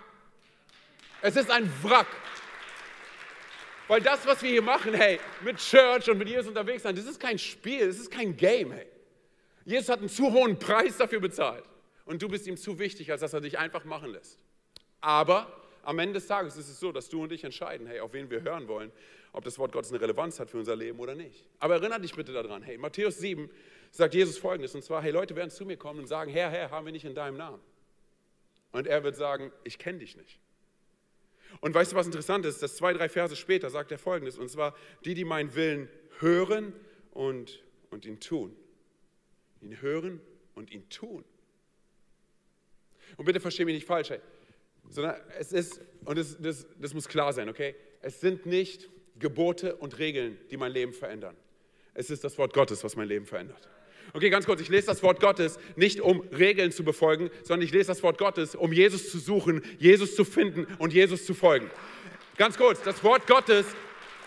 [1.21, 2.07] Es ist ein Wrack.
[3.89, 7.05] Weil das, was wir hier machen, hey, mit Church und mit Jesus unterwegs sein, das
[7.05, 8.87] ist kein Spiel, das ist kein Game, hey.
[9.67, 11.65] Jesus hat einen zu hohen Preis dafür bezahlt.
[12.05, 14.39] Und du bist ihm zu wichtig, als dass er dich einfach machen lässt.
[15.01, 18.13] Aber, am Ende des Tages ist es so, dass du und ich entscheiden, hey, auf
[18.13, 18.93] wen wir hören wollen,
[19.33, 21.45] ob das Wort Gottes eine Relevanz hat für unser Leben oder nicht.
[21.59, 23.49] Aber erinnere dich bitte daran, hey, Matthäus 7
[23.91, 26.71] sagt Jesus folgendes, und zwar, hey, Leute werden zu mir kommen und sagen, Herr, Herr,
[26.71, 27.59] haben wir nicht in deinem Namen?
[28.71, 30.39] Und er wird sagen, ich kenne dich nicht.
[31.59, 32.63] Und weißt du, was interessant ist?
[32.63, 36.73] Dass zwei, drei Verse später sagt er folgendes, und zwar, die, die meinen Willen hören
[37.11, 38.55] und, und ihn tun.
[39.67, 40.21] Ihn hören
[40.55, 41.25] und ihn tun.
[43.17, 44.19] Und bitte verstehe mich nicht falsch, hey.
[44.89, 47.75] sondern es ist, und das, das, das muss klar sein, okay?
[48.01, 51.35] Es sind nicht Gebote und Regeln, die mein Leben verändern.
[51.93, 53.67] Es ist das Wort Gottes, was mein Leben verändert.
[54.13, 57.73] Okay, ganz kurz, ich lese das Wort Gottes nicht, um Regeln zu befolgen, sondern ich
[57.73, 61.69] lese das Wort Gottes, um Jesus zu suchen, Jesus zu finden und Jesus zu folgen.
[62.37, 63.65] Ganz kurz, das Wort Gottes,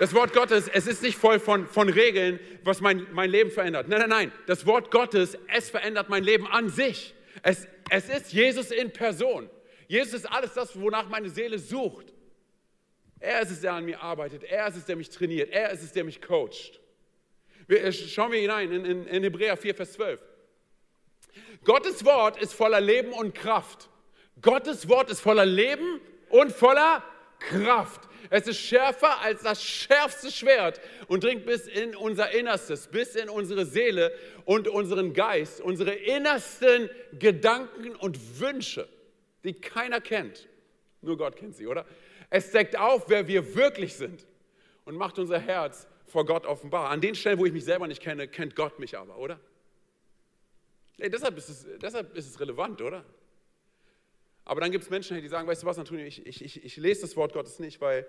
[0.01, 3.87] das Wort Gottes, es ist nicht voll von, von Regeln, was mein, mein Leben verändert.
[3.87, 7.15] Nein, nein, nein, das Wort Gottes, es verändert mein Leben an sich.
[7.43, 9.51] Es, es ist Jesus in Person.
[9.89, 12.15] Jesus ist alles das, wonach meine Seele sucht.
[13.19, 14.43] Er ist es, der an mir arbeitet.
[14.45, 15.51] Er ist es, der mich trainiert.
[15.51, 16.81] Er ist es, der mich coacht.
[17.67, 20.19] Wir, schauen wir hinein in, in, in Hebräer 4, Vers 12.
[21.63, 23.91] Gottes Wort ist voller Leben und Kraft.
[24.41, 27.05] Gottes Wort ist voller Leben und voller
[27.39, 28.09] Kraft.
[28.33, 33.29] Es ist schärfer als das schärfste Schwert und dringt bis in unser Innerstes, bis in
[33.29, 34.13] unsere Seele
[34.45, 36.89] und unseren Geist, unsere innersten
[37.19, 38.89] Gedanken und Wünsche,
[39.43, 40.49] die keiner kennt.
[41.03, 41.85] Nur Gott kennt sie, oder?
[42.31, 44.25] Es deckt auf, wer wir wirklich sind
[44.85, 46.91] und macht unser Herz vor Gott offenbar.
[46.91, 49.41] An den Stellen, wo ich mich selber nicht kenne, kennt Gott mich aber, oder?
[51.01, 53.05] Hey, deshalb, ist es, deshalb ist es relevant, oder?
[54.51, 56.77] Aber dann gibt es Menschen, die sagen, weißt du was, Antonio, ich, ich, ich, ich
[56.77, 58.05] lese das Wort Gottes nicht, weil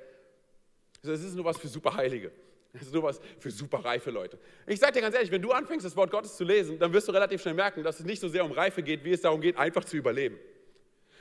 [1.03, 2.31] es ist nur was für Superheilige.
[2.73, 4.39] Es ist nur was für superreife Leute.
[4.65, 7.07] Ich sage dir ganz ehrlich, wenn du anfängst, das Wort Gottes zu lesen, dann wirst
[7.07, 9.39] du relativ schnell merken, dass es nicht so sehr um Reife geht, wie es darum
[9.39, 10.39] geht, einfach zu überleben.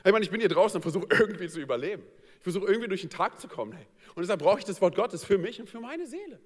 [0.02, 2.02] Ich meine, ich bin hier draußen und versuche irgendwie zu überleben.
[2.38, 3.76] Ich versuche irgendwie durch den Tag zu kommen.
[4.14, 6.40] Und deshalb brauche ich das Wort Gottes für mich und für meine Seele.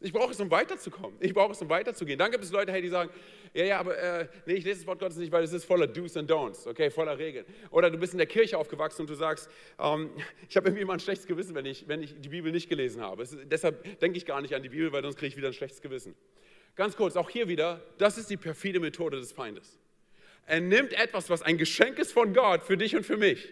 [0.00, 1.16] Ich brauche es, um weiterzukommen.
[1.20, 2.18] Ich brauche es, um weiterzugehen.
[2.18, 3.10] Dann gibt es Leute, hey, die sagen,
[3.54, 5.86] ja, ja, aber äh, nee, ich lese das Wort Gottes nicht, weil es ist voller
[5.86, 7.46] Do's und Don'ts, okay, voller Regeln.
[7.70, 10.10] Oder du bist in der Kirche aufgewachsen und du sagst, ähm,
[10.48, 13.00] ich habe irgendwie immer ein schlechtes Gewissen, wenn ich, wenn ich die Bibel nicht gelesen
[13.00, 13.22] habe.
[13.22, 15.54] Es, deshalb denke ich gar nicht an die Bibel, weil sonst kriege ich wieder ein
[15.54, 16.14] schlechtes Gewissen.
[16.74, 19.78] Ganz kurz, auch hier wieder, das ist die perfide Methode des Feindes.
[20.44, 23.50] Er nimmt etwas, was ein Geschenk ist von Gott für dich und für mich,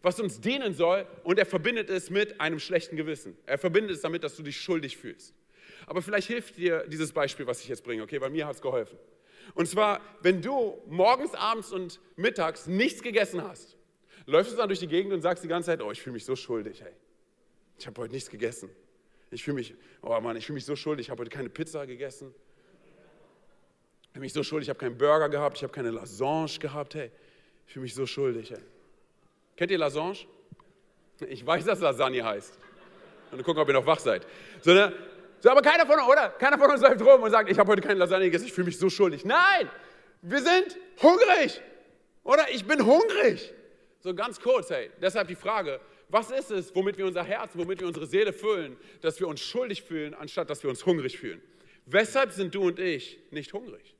[0.00, 3.36] was uns dienen soll, und er verbindet es mit einem schlechten Gewissen.
[3.46, 5.34] Er verbindet es damit, dass du dich schuldig fühlst.
[5.84, 8.18] Aber vielleicht hilft dir dieses Beispiel, was ich jetzt bringe, okay?
[8.18, 8.98] Bei mir hat es geholfen.
[9.54, 13.76] Und zwar, wenn du morgens, abends und mittags nichts gegessen hast,
[14.26, 16.24] läufst du dann durch die Gegend und sagst die ganze Zeit, oh, ich fühle mich
[16.24, 16.92] so schuldig, hey.
[17.78, 18.70] Ich habe heute nichts gegessen.
[19.30, 21.86] Ich fühle mich, oh Mann, ich fühle mich so schuldig, ich habe heute keine Pizza
[21.86, 22.34] gegessen.
[24.02, 26.94] Ich fühle mich so schuldig, ich habe keinen Burger gehabt, ich habe keine Lasagne gehabt,
[26.94, 27.10] hey.
[27.66, 28.60] Ich fühle mich so schuldig, hey.
[29.56, 30.16] Kennt ihr Lasagne?
[31.28, 32.58] Ich weiß, dass Lasagne heißt.
[33.32, 34.26] Und gucken, ob ihr noch wach seid.
[34.60, 34.92] Sondern
[35.40, 36.30] so, aber keiner von, oder?
[36.30, 38.66] Keiner von uns läuft rum und sagt, ich habe heute keine Lasagne gegessen, ich fühle
[38.66, 39.24] mich so schuldig.
[39.24, 39.68] Nein,
[40.22, 41.60] wir sind hungrig.
[42.24, 43.52] Oder ich bin hungrig.
[44.00, 47.80] So ganz kurz, hey, deshalb die Frage, was ist es, womit wir unser Herz, womit
[47.80, 51.42] wir unsere Seele füllen, dass wir uns schuldig fühlen, anstatt dass wir uns hungrig fühlen?
[51.86, 53.95] Weshalb sind du und ich nicht hungrig?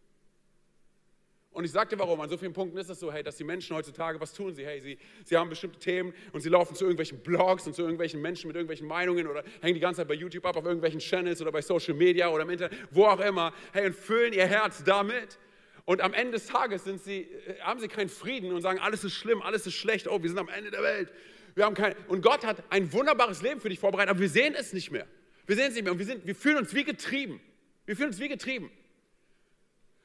[1.56, 2.20] Und ich sagte warum.
[2.20, 4.66] An so vielen Punkten ist es so, hey, dass die Menschen heutzutage, was tun sie?
[4.66, 8.20] Hey, sie, sie haben bestimmte Themen und sie laufen zu irgendwelchen Blogs und zu irgendwelchen
[8.20, 11.40] Menschen mit irgendwelchen Meinungen oder hängen die ganze Zeit bei YouTube ab, auf irgendwelchen Channels
[11.40, 13.54] oder bei Social Media oder im Internet, wo auch immer.
[13.72, 15.38] Hey, und füllen ihr Herz damit.
[15.86, 19.14] Und am Ende des Tages sie, äh, haben sie keinen Frieden und sagen, alles ist
[19.14, 21.10] schlimm, alles ist schlecht, oh, wir sind am Ende der Welt.
[21.54, 24.54] Wir haben kein, und Gott hat ein wunderbares Leben für dich vorbereitet, aber wir sehen
[24.54, 25.06] es nicht mehr.
[25.46, 27.40] Wir sehen es nicht mehr und wir, sind, wir fühlen uns wie getrieben.
[27.86, 28.70] Wir fühlen uns wie getrieben.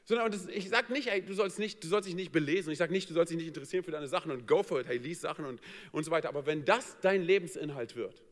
[0.04, 2.72] Sondern das, ich sage nicht, ey, du sollst nicht, du sollst dich nicht belesen.
[2.72, 4.88] Ich sage nicht, du sollst dich nicht interessieren für deine Sachen und go for it,
[4.88, 5.60] hey, lies Sachen und,
[5.92, 6.28] und so weiter.
[6.28, 8.22] Aber wenn das dein Lebensinhalt wird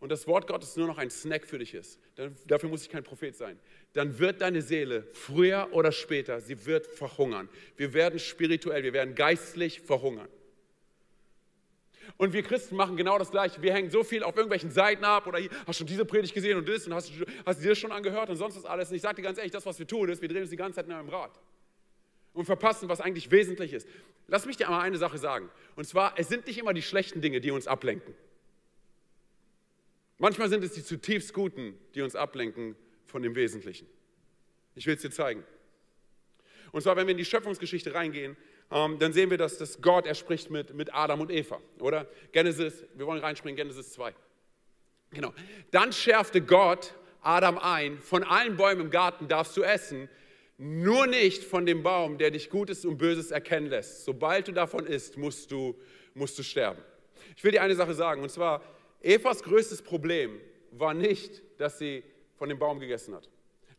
[0.00, 2.90] und das Wort Gottes nur noch ein Snack für dich ist, dann, dafür muss ich
[2.90, 3.58] kein Prophet sein,
[3.94, 7.48] dann wird deine Seele früher oder später, sie wird verhungern.
[7.76, 10.28] Wir werden spirituell, wir werden geistlich verhungern.
[12.16, 13.60] Und wir Christen machen genau das Gleiche.
[13.62, 16.56] Wir hängen so viel auf irgendwelchen Seiten ab oder hier, hast du diese Predigt gesehen
[16.58, 17.12] und das und hast,
[17.44, 18.90] hast du dir das schon angehört und sonst was alles.
[18.90, 20.56] Und ich sage dir ganz ehrlich, das, was wir tun, ist, wir drehen uns die
[20.56, 21.32] ganze Zeit in einem Rad
[22.32, 23.88] und verpassen, was eigentlich wesentlich ist.
[24.26, 25.48] Lass mich dir einmal eine Sache sagen.
[25.76, 28.14] Und zwar, es sind nicht immer die schlechten Dinge, die uns ablenken.
[30.18, 33.86] Manchmal sind es die zutiefst Guten, die uns ablenken von dem Wesentlichen.
[34.74, 35.44] Ich will es dir zeigen.
[36.72, 38.36] Und zwar, wenn wir in die Schöpfungsgeschichte reingehen,
[38.70, 42.06] dann sehen wir, dass das Gott, er spricht mit, mit Adam und Eva, oder?
[42.32, 44.14] Genesis, wir wollen reinspringen, Genesis 2.
[45.10, 45.32] Genau.
[45.70, 50.08] Dann schärfte Gott Adam ein, von allen Bäumen im Garten darfst du essen,
[50.58, 54.04] nur nicht von dem Baum, der dich Gutes und Böses erkennen lässt.
[54.04, 55.74] Sobald du davon isst, musst du,
[56.14, 56.82] musst du sterben.
[57.36, 58.62] Ich will dir eine Sache sagen, und zwar,
[59.02, 62.02] Evas größtes Problem war nicht, dass sie
[62.36, 63.28] von dem Baum gegessen hat.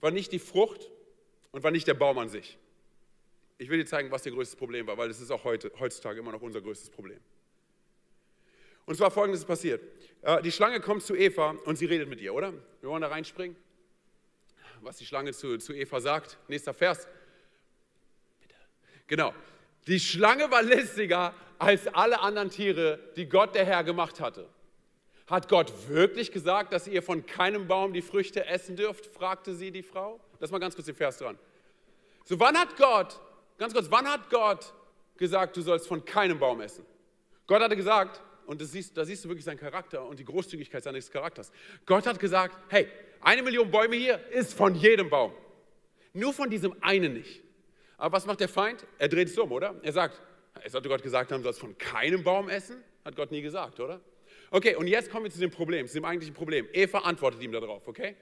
[0.01, 0.91] War nicht die Frucht
[1.51, 2.57] und war nicht der Baum an sich.
[3.57, 6.19] Ich will dir zeigen, was ihr größtes Problem war, weil es ist auch heute, heutzutage
[6.19, 7.19] immer noch unser größtes Problem.
[8.85, 9.81] Und zwar folgendes ist passiert.
[10.21, 12.53] Äh, die Schlange kommt zu Eva und sie redet mit ihr, oder?
[12.81, 13.55] Wir wollen da reinspringen.
[14.81, 16.37] Was die Schlange zu, zu Eva sagt.
[16.47, 17.07] Nächster Vers.
[18.41, 18.55] Bitte.
[19.07, 19.33] Genau.
[19.87, 24.47] Die Schlange war listiger als alle anderen Tiere, die Gott der Herr gemacht hatte.
[25.27, 29.07] Hat Gott wirklich gesagt, dass ihr von keinem Baum die Früchte essen dürft?
[29.07, 30.19] fragte sie die Frau.
[30.39, 31.39] Lass mal ganz kurz den Vers dran.
[32.25, 33.19] So, wann hat Gott,
[33.57, 34.73] ganz kurz, wann hat Gott
[35.17, 36.85] gesagt, du sollst von keinem Baum essen?
[37.47, 41.11] Gott hatte gesagt, und siehst, da siehst du wirklich seinen Charakter und die Großzügigkeit seines
[41.11, 41.51] Charakters.
[41.85, 42.87] Gott hat gesagt, hey,
[43.21, 45.33] eine Million Bäume hier ist von jedem Baum.
[46.13, 47.43] Nur von diesem einen nicht.
[47.97, 48.85] Aber was macht der Feind?
[48.99, 49.75] Er dreht es um, oder?
[49.81, 50.21] Er sagt,
[50.63, 52.83] es sollte Gott gesagt haben, du sollst von keinem Baum essen?
[53.03, 54.01] Hat Gott nie gesagt, oder?
[54.51, 56.67] Okay, und jetzt kommen wir zu dem Problem, zu dem eigentlichen Problem.
[56.71, 58.15] Eva antwortet ihm darauf, okay?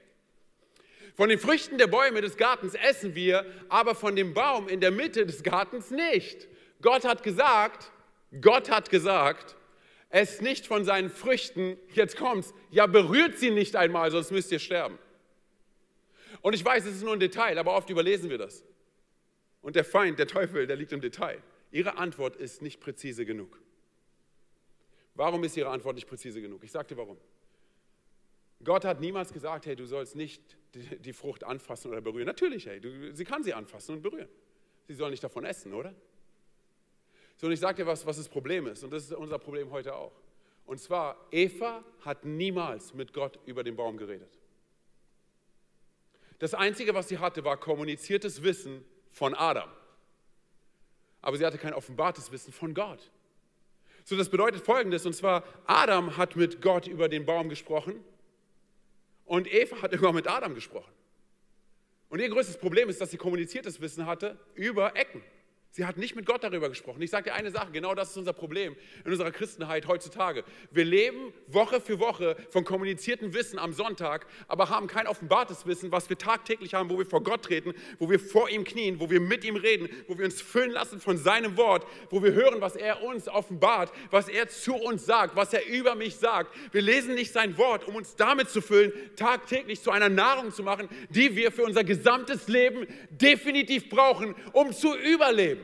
[1.14, 4.90] Von den Früchten der Bäume des Gartens essen wir, aber von dem Baum in der
[4.90, 6.48] Mitte des Gartens nicht.
[6.82, 7.92] Gott hat gesagt,
[8.40, 9.56] Gott hat gesagt,
[10.10, 14.58] es nicht von seinen Früchten, jetzt kommt's, ja berührt sie nicht einmal, sonst müsst ihr
[14.58, 14.98] sterben.
[16.40, 18.64] Und ich weiß, es ist nur ein Detail, aber oft überlesen wir das.
[19.62, 21.42] Und der Feind, der Teufel, der liegt im Detail.
[21.70, 23.58] Ihre Antwort ist nicht präzise genug.
[25.14, 26.62] Warum ist Ihre Antwort nicht präzise genug?
[26.64, 27.16] Ich sage dir warum.
[28.62, 32.26] Gott hat niemals gesagt, hey, du sollst nicht die Frucht anfassen oder berühren.
[32.26, 34.28] Natürlich, hey, du, sie kann sie anfassen und berühren.
[34.86, 35.94] Sie soll nicht davon essen, oder?
[37.36, 38.84] So, und ich sage dir was, was das Problem ist.
[38.84, 40.12] Und das ist unser Problem heute auch.
[40.66, 44.38] Und zwar, Eva hat niemals mit Gott über den Baum geredet.
[46.38, 49.68] Das Einzige, was sie hatte, war kommuniziertes Wissen von Adam.
[51.22, 53.10] Aber sie hatte kein offenbartes Wissen von Gott.
[54.04, 58.04] So, das bedeutet folgendes, und zwar, Adam hat mit Gott über den Baum gesprochen
[59.24, 60.92] und Eva hat immer mit Adam gesprochen.
[62.08, 65.22] Und ihr größtes Problem ist, dass sie kommuniziertes Wissen hatte über Ecken.
[65.76, 67.02] Sie hat nicht mit Gott darüber gesprochen.
[67.02, 70.44] Ich sage dir eine Sache, genau das ist unser Problem in unserer Christenheit heutzutage.
[70.70, 75.90] Wir leben Woche für Woche von kommuniziertem Wissen am Sonntag, aber haben kein offenbartes Wissen,
[75.90, 79.10] was wir tagtäglich haben, wo wir vor Gott treten, wo wir vor ihm knien, wo
[79.10, 82.60] wir mit ihm reden, wo wir uns füllen lassen von seinem Wort, wo wir hören,
[82.60, 86.54] was er uns offenbart, was er zu uns sagt, was er über mich sagt.
[86.70, 90.62] Wir lesen nicht sein Wort, um uns damit zu füllen, tagtäglich zu einer Nahrung zu
[90.62, 95.63] machen, die wir für unser gesamtes Leben definitiv brauchen, um zu überleben.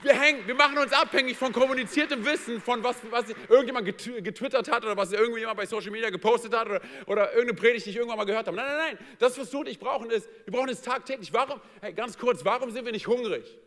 [0.00, 4.84] Wir, hängen, wir machen uns abhängig von kommuniziertem Wissen, von was, was irgendjemand getwittert hat
[4.84, 8.18] oder was irgendjemand bei Social Media gepostet hat oder, oder irgendeine Predigt, die ich irgendwann
[8.18, 8.56] mal gehört habe.
[8.56, 9.06] Nein, nein, nein.
[9.18, 11.32] Das, was du und ich brauchen, ist, wir brauchen es tagtäglich.
[11.32, 13.58] Warum, hey, ganz kurz, warum sind wir nicht hungrig?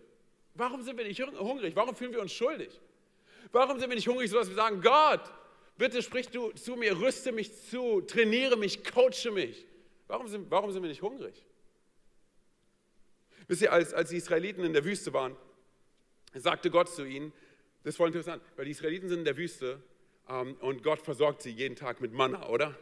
[0.54, 1.76] Warum sind wir nicht hungrig?
[1.76, 2.80] Warum fühlen wir uns schuldig?
[3.52, 5.34] Warum sind wir nicht hungrig, sodass wir sagen, Gott,
[5.78, 9.66] bitte sprich du zu mir, rüste mich zu, trainiere mich, coache mich.
[10.08, 11.46] Warum sind, warum sind wir nicht hungrig?
[13.48, 15.36] Wisst ihr, als, als die Israeliten in der Wüste waren,
[16.34, 17.34] sagte Gott zu ihnen,
[17.84, 19.82] das ist voll interessant, weil die Israeliten sind in der Wüste
[20.30, 22.78] ähm, und Gott versorgt sie jeden Tag mit Manna, oder?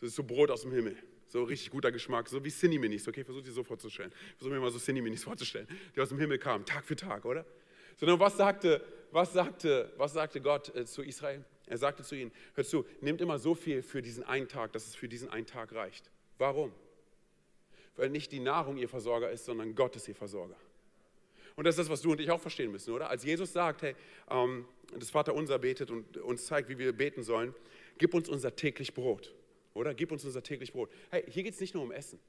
[0.00, 0.96] Das ist so Brot aus dem Himmel.
[1.28, 3.22] So richtig guter Geschmack, so wie Cinni-Minis, okay?
[3.22, 4.12] Versucht dir so vorzustellen.
[4.36, 7.44] Versuch mir mal so Cinni-Minis vorzustellen, die aus dem Himmel kamen, Tag für Tag, oder?
[7.96, 11.44] Sondern was sagte, was sagte, was sagte Gott äh, zu Israel?
[11.66, 14.86] Er sagte zu ihnen, hör zu, nehmt immer so viel für diesen einen Tag, dass
[14.86, 16.10] es für diesen einen Tag reicht.
[16.38, 16.72] Warum?
[17.96, 20.56] Weil nicht die Nahrung ihr Versorger ist, sondern Gott ist ihr Versorger.
[21.58, 23.10] Und das ist das, was du und ich auch verstehen müssen, oder?
[23.10, 23.96] Als Jesus sagt, hey,
[24.30, 24.64] ähm,
[24.96, 27.52] das Vaterunser betet und uns zeigt, wie wir beten sollen,
[27.98, 29.34] gib uns unser täglich Brot,
[29.74, 29.92] oder?
[29.92, 30.88] Gib uns unser täglich Brot.
[31.10, 32.20] Hey, hier geht es nicht nur um Essen.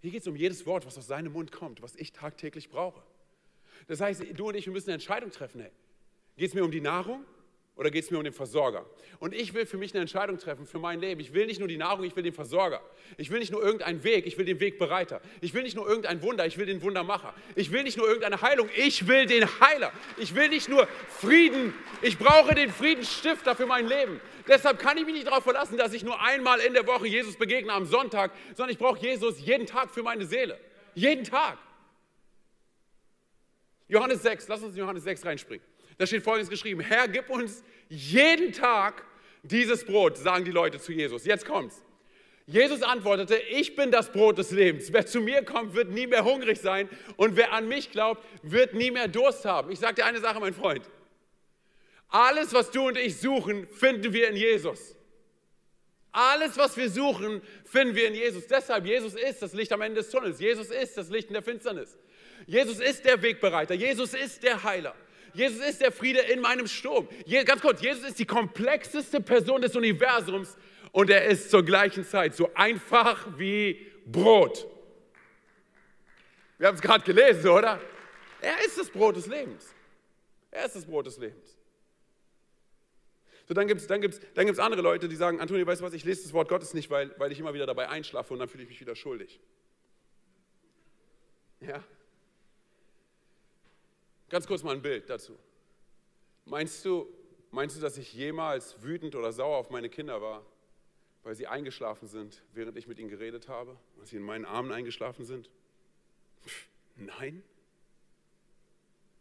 [0.00, 3.02] Hier geht es um jedes Wort, was aus seinem Mund kommt, was ich tagtäglich brauche.
[3.88, 5.60] Das heißt, du und ich, wir müssen eine Entscheidung treffen.
[5.60, 5.70] Hey,
[6.38, 7.26] geht es mir um die Nahrung
[7.80, 8.84] oder geht es mir um den Versorger?
[9.20, 11.18] Und ich will für mich eine Entscheidung treffen für mein Leben.
[11.18, 12.82] Ich will nicht nur die Nahrung, ich will den Versorger.
[13.16, 15.22] Ich will nicht nur irgendeinen Weg, ich will den Wegbereiter.
[15.40, 17.32] Ich will nicht nur irgendein Wunder, ich will den Wundermacher.
[17.54, 19.92] Ich will nicht nur irgendeine Heilung, ich will den Heiler.
[20.18, 24.20] Ich will nicht nur Frieden, ich brauche den Friedensstifter für mein Leben.
[24.46, 27.36] Deshalb kann ich mich nicht darauf verlassen, dass ich nur einmal in der Woche Jesus
[27.36, 30.60] begegne am Sonntag, sondern ich brauche Jesus jeden Tag für meine Seele.
[30.94, 31.56] Jeden Tag.
[33.88, 35.69] Johannes 6, lass uns in Johannes 6 reinspringen.
[36.00, 39.04] Da steht folgendes geschrieben: Herr, gib uns jeden Tag
[39.42, 41.26] dieses Brot, sagen die Leute zu Jesus.
[41.26, 41.82] Jetzt kommt's.
[42.46, 44.94] Jesus antwortete, ich bin das Brot des Lebens.
[44.94, 48.72] Wer zu mir kommt, wird nie mehr hungrig sein und wer an mich glaubt, wird
[48.72, 49.70] nie mehr Durst haben.
[49.70, 50.88] Ich sage dir eine Sache, mein Freund.
[52.08, 54.96] Alles, was du und ich suchen, finden wir in Jesus.
[56.12, 58.46] Alles, was wir suchen, finden wir in Jesus.
[58.46, 60.40] Deshalb, Jesus ist das Licht am Ende des Tunnels.
[60.40, 61.98] Jesus ist das Licht in der Finsternis.
[62.46, 63.74] Jesus ist der Wegbereiter.
[63.74, 64.94] Jesus ist der Heiler.
[65.34, 67.08] Jesus ist der Friede in meinem Sturm.
[67.24, 70.56] Je, ganz kurz, Jesus ist die komplexeste Person des Universums
[70.92, 74.66] und er ist zur gleichen Zeit so einfach wie Brot.
[76.58, 77.80] Wir haben es gerade gelesen, oder?
[78.40, 79.74] Er ist das Brot des Lebens.
[80.50, 81.56] Er ist das Brot des Lebens.
[83.46, 85.84] So, dann gibt es dann gibt's, dann gibt's andere Leute, die sagen, Antonio, weißt du
[85.84, 88.38] was, ich lese das Wort Gottes nicht, weil, weil ich immer wieder dabei einschlafe und
[88.38, 89.40] dann fühle ich mich wieder schuldig.
[91.60, 91.82] Ja?
[94.30, 95.36] Ganz kurz mal ein Bild dazu.
[96.44, 97.12] Meinst du,
[97.50, 100.46] meinst du, dass ich jemals wütend oder sauer auf meine Kinder war,
[101.24, 104.70] weil sie eingeschlafen sind, während ich mit ihnen geredet habe, weil sie in meinen Armen
[104.70, 105.50] eingeschlafen sind?
[106.46, 107.42] Pff, nein.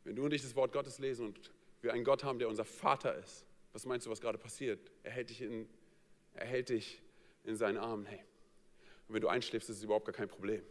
[0.04, 2.66] Wenn du und ich das Wort Gottes lesen und wir einen Gott haben, der unser
[2.66, 4.92] Vater ist, was meinst du, was gerade passiert?
[5.02, 5.68] Er hält dich in,
[6.36, 7.02] er hält dich
[7.44, 8.06] in seinen Armen.
[8.06, 8.24] Hey.
[9.08, 10.62] Und wenn du einschläfst, ist es überhaupt gar kein Problem.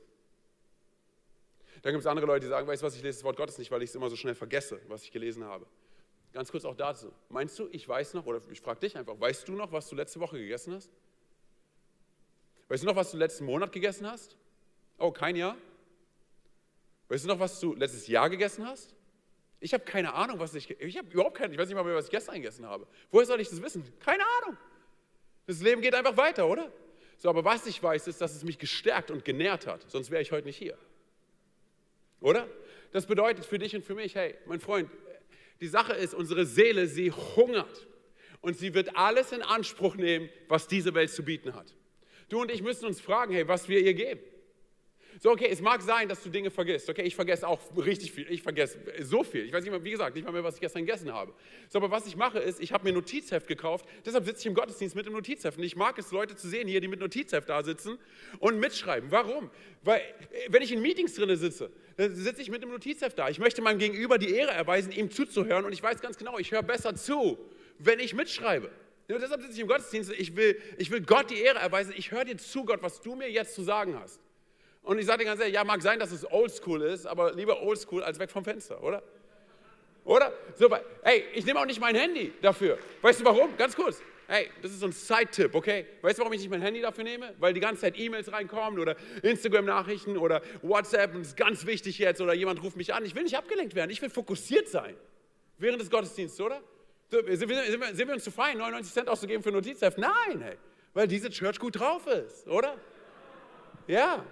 [1.82, 3.58] Dann gibt es andere Leute, die sagen, weißt du was, ich lese das Wort Gottes
[3.58, 5.66] nicht, weil ich es immer so schnell vergesse, was ich gelesen habe.
[6.32, 7.12] Ganz kurz auch dazu.
[7.28, 9.96] Meinst du, ich weiß noch, oder ich frage dich einfach, weißt du noch, was du
[9.96, 10.90] letzte Woche gegessen hast?
[12.68, 14.36] Weißt du noch, was du letzten Monat gegessen hast?
[14.98, 15.56] Oh, kein Jahr?
[17.08, 18.94] Weißt du noch, was du letztes Jahr gegessen hast?
[19.60, 20.70] Ich habe keine Ahnung, was ich.
[20.78, 21.52] Ich habe überhaupt keine.
[21.52, 22.86] Ich weiß nicht mal mehr, was ich gestern gegessen habe.
[23.10, 23.84] Woher soll ich das wissen?
[23.98, 24.56] Keine Ahnung.
[25.46, 26.70] Das Leben geht einfach weiter, oder?
[27.16, 29.90] So, aber was ich weiß, ist, dass es mich gestärkt und genährt hat.
[29.90, 30.78] Sonst wäre ich heute nicht hier.
[32.20, 32.48] Oder?
[32.92, 34.90] Das bedeutet für dich und für mich, hey, mein Freund,
[35.60, 37.86] die Sache ist, unsere Seele, sie hungert.
[38.40, 41.74] Und sie wird alles in Anspruch nehmen, was diese Welt zu bieten hat.
[42.28, 44.20] Du und ich müssen uns fragen, hey, was wir ihr geben.
[45.20, 46.88] So, okay, es mag sein, dass du Dinge vergisst.
[46.88, 48.30] Okay, ich vergesse auch richtig viel.
[48.30, 49.44] Ich vergesse so viel.
[49.44, 51.32] Ich weiß nicht mehr, wie gesagt, nicht mal mehr, was ich gestern gegessen habe.
[51.68, 53.84] So, aber was ich mache, ist, ich habe mir ein Notizheft gekauft.
[54.06, 55.58] Deshalb sitze ich im Gottesdienst mit dem Notizheft.
[55.58, 57.98] Und ich mag es, Leute zu sehen hier, die mit Notizheft da sitzen
[58.38, 59.10] und mitschreiben.
[59.10, 59.50] Warum?
[59.82, 60.02] Weil,
[60.50, 63.28] wenn ich in Meetings drin sitze, dann sitze ich mit dem Notizheft da.
[63.28, 65.64] Ich möchte meinem Gegenüber die Ehre erweisen, ihm zuzuhören.
[65.64, 67.38] Und ich weiß ganz genau, ich höre besser zu,
[67.80, 68.70] wenn ich mitschreibe.
[69.08, 70.12] Ja, deshalb sitze ich im Gottesdienst.
[70.12, 71.92] Ich will, ich will Gott die Ehre erweisen.
[71.96, 74.20] Ich höre dir zu, Gott, was du mir jetzt zu sagen hast.
[74.88, 77.60] Und ich sage dir ganz ehrlich, ja, mag sein, dass es oldschool ist, aber lieber
[77.60, 79.02] oldschool als weg vom Fenster, oder?
[80.02, 80.32] Oder?
[80.54, 82.78] So, hey, ich nehme auch nicht mein Handy dafür.
[83.02, 83.54] Weißt du warum?
[83.58, 84.00] Ganz kurz.
[84.26, 85.84] Hey, das ist so ein Side-Tipp, okay?
[86.00, 87.34] Weißt du, warum ich nicht mein Handy dafür nehme?
[87.38, 92.22] Weil die ganze Zeit E-Mails reinkommen oder Instagram-Nachrichten oder WhatsApp und ist ganz wichtig jetzt
[92.22, 93.04] oder jemand ruft mich an.
[93.04, 94.96] Ich will nicht abgelenkt werden, ich will fokussiert sein.
[95.58, 96.62] Während des Gottesdienstes, oder?
[97.10, 99.98] Sind wir, sind wir, sind wir uns zu fein, 99 Cent auszugeben für Notizheft?
[99.98, 100.56] Nein, hey,
[100.94, 102.74] weil diese Church gut drauf ist, oder?
[103.86, 104.24] Ja,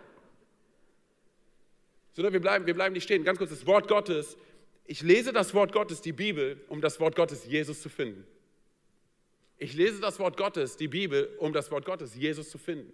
[2.17, 3.25] sondern wir bleiben, wir bleiben nicht stehen.
[3.25, 4.39] Ganz kurz, das Wort Gottes.
[4.87, 8.27] Ich lese das Wort Gottes, die Bibel, um das Wort Gottes Jesus zu finden.
[9.59, 12.91] Ich lese das Wort Gottes, die Bibel, um das Wort Gottes Jesus zu finden.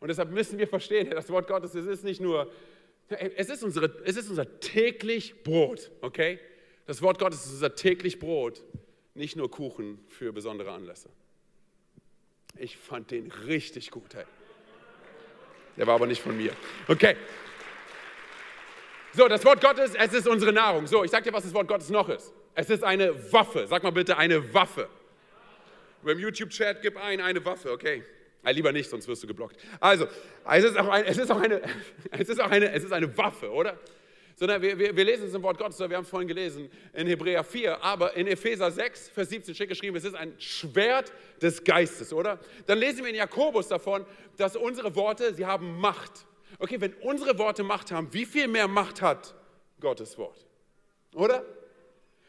[0.00, 2.50] Und deshalb müssen wir verstehen, das Wort Gottes, es ist nicht nur,
[3.08, 6.40] es ist, unsere, es ist unser täglich Brot, okay?
[6.86, 8.64] Das Wort Gottes ist unser täglich Brot,
[9.14, 11.08] nicht nur Kuchen für besondere Anlässe.
[12.58, 14.24] Ich fand den richtig gut, hey.
[15.76, 16.52] Der war aber nicht von mir.
[16.88, 17.16] Okay.
[19.16, 20.86] So, das Wort Gottes, es ist unsere Nahrung.
[20.86, 22.34] So, ich sag dir, was das Wort Gottes noch ist.
[22.54, 23.66] Es ist eine Waffe.
[23.66, 24.90] Sag mal bitte eine Waffe.
[26.04, 28.04] Beim YouTube-Chat gib ein, eine Waffe, okay?
[28.44, 29.56] Ja, lieber nicht, sonst wirst du geblockt.
[29.80, 30.06] Also,
[30.50, 33.78] es ist auch eine, es ist eine Waffe, oder?
[34.34, 37.06] Sondern wir, wir, wir lesen es im Wort Gottes, wir haben es vorhin gelesen in
[37.06, 41.64] Hebräer 4, aber in Epheser 6, Vers 17 steht geschrieben, es ist ein Schwert des
[41.64, 42.38] Geistes, oder?
[42.66, 44.04] Dann lesen wir in Jakobus davon,
[44.36, 46.26] dass unsere Worte, sie haben Macht.
[46.58, 49.34] Okay, wenn unsere Worte Macht haben, wie viel mehr Macht hat
[49.80, 50.46] Gottes Wort?
[51.14, 51.44] Oder?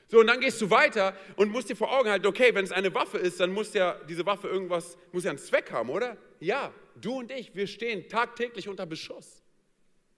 [0.10, 2.72] So, und dann gehst du weiter und musst dir vor Augen halten, okay, wenn es
[2.72, 6.16] eine Waffe ist, dann muss ja diese Waffe irgendwas, muss ja einen Zweck haben, oder?
[6.40, 9.44] Ja, du und ich, wir stehen tagtäglich unter Beschuss.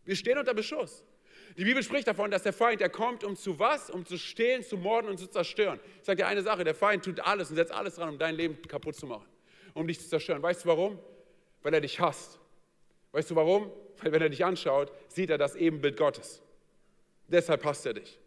[0.05, 1.03] Wir stehen unter Beschuss.
[1.57, 3.89] Die Bibel spricht davon, dass der Feind, er kommt, um zu was?
[3.89, 5.79] Um zu stehlen, zu morden und zu zerstören.
[5.99, 8.35] Ich sage dir eine Sache, der Feind tut alles und setzt alles dran, um dein
[8.35, 9.27] Leben kaputt zu machen,
[9.73, 10.41] um dich zu zerstören.
[10.41, 10.99] Weißt du warum?
[11.63, 12.38] Weil er dich hasst.
[13.11, 13.71] Weißt du warum?
[14.01, 16.41] Weil wenn er dich anschaut, sieht er das Ebenbild Gottes.
[17.27, 18.19] Deshalb passt er dich.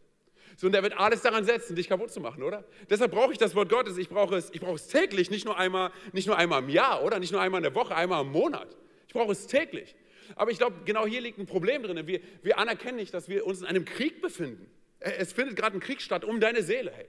[0.57, 2.65] So, und er wird alles daran setzen, dich kaputt zu machen, oder?
[2.91, 3.97] Deshalb brauche ich das Wort Gottes.
[3.97, 7.03] Ich brauche es, ich brauche es täglich, nicht nur, einmal, nicht nur einmal im Jahr,
[7.03, 7.19] oder?
[7.19, 8.69] Nicht nur einmal in der Woche, einmal im Monat.
[9.09, 9.95] Ich brauche es täglich.
[10.37, 12.07] Aber ich glaube, genau hier liegt ein Problem drin.
[12.07, 14.71] Wir, wir anerkennen nicht, dass wir uns in einem Krieg befinden.
[15.01, 17.07] Es findet gerade ein Krieg statt um deine Seele, hey.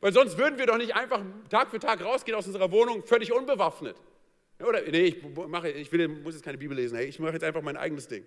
[0.00, 3.32] Weil sonst würden wir doch nicht einfach Tag für Tag rausgehen aus unserer Wohnung, völlig
[3.32, 3.96] unbewaffnet.
[4.66, 7.44] Oder, nee, ich, mache, ich will, muss jetzt keine Bibel lesen, hey, ich mache jetzt
[7.44, 8.24] einfach mein eigenes Ding.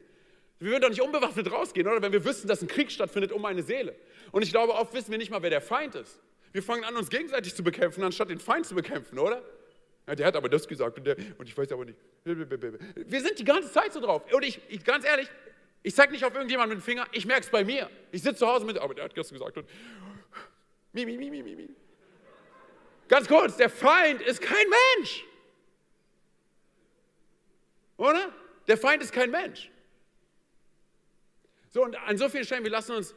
[0.60, 2.02] Wir würden doch nicht unbewaffnet rausgehen, oder?
[2.02, 3.96] Wenn wir wüssten, dass ein Krieg stattfindet um eine Seele.
[4.32, 6.20] Und ich glaube, oft wissen wir nicht mal, wer der Feind ist.
[6.52, 9.44] Wir fangen an, uns gegenseitig zu bekämpfen, anstatt den Feind zu bekämpfen, oder?
[10.08, 11.98] Ja, der hat aber das gesagt und, der, und ich weiß aber nicht.
[12.24, 14.22] Wir sind die ganze Zeit so drauf.
[14.32, 15.28] Und ich, ich ganz ehrlich,
[15.82, 17.90] ich zeige nicht auf irgendjemanden mit dem Finger, ich merke es bei mir.
[18.12, 19.58] Ich sitze zu Hause mit, aber der hat das gesagt.
[19.58, 19.68] Und
[20.92, 21.70] mi, mi, mi, mi, mi.
[23.08, 24.66] Ganz kurz, der Feind ist kein
[24.98, 25.26] Mensch.
[27.98, 28.34] Oder?
[28.68, 29.70] Der Feind ist kein Mensch.
[31.70, 33.16] So, und an so vielen Stellen, wir lassen uns,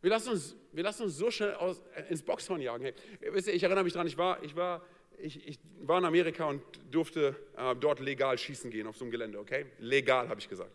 [0.00, 2.84] wir lassen uns, wir lassen uns so schnell aus, äh, ins Boxhorn jagen.
[2.84, 2.94] Hey,
[3.32, 4.84] wisst ihr, ich erinnere mich daran, ich war, ich, war,
[5.18, 9.10] ich, ich war in Amerika und durfte äh, dort legal schießen gehen auf so einem
[9.10, 9.66] Gelände, okay?
[9.78, 10.70] Legal, habe ich gesagt.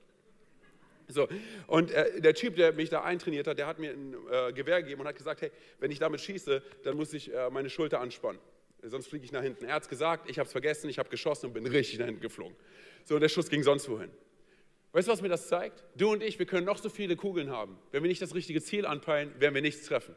[1.07, 1.27] So,
[1.67, 4.81] und äh, der Typ, der mich da eintrainiert hat, der hat mir ein äh, Gewehr
[4.81, 8.01] gegeben und hat gesagt, hey, wenn ich damit schieße, dann muss ich äh, meine Schulter
[8.01, 8.41] anspannen,
[8.83, 9.65] sonst fliege ich nach hinten.
[9.65, 12.07] Er hat es gesagt, ich habe es vergessen, ich habe geschossen und bin richtig nach
[12.07, 12.55] hinten geflogen.
[13.05, 14.11] So, der Schuss ging sonst wohin.
[14.91, 15.83] Weißt du, was mir das zeigt?
[15.95, 17.77] Du und ich, wir können noch so viele Kugeln haben.
[17.91, 20.15] Wenn wir nicht das richtige Ziel anpeilen, werden wir nichts treffen.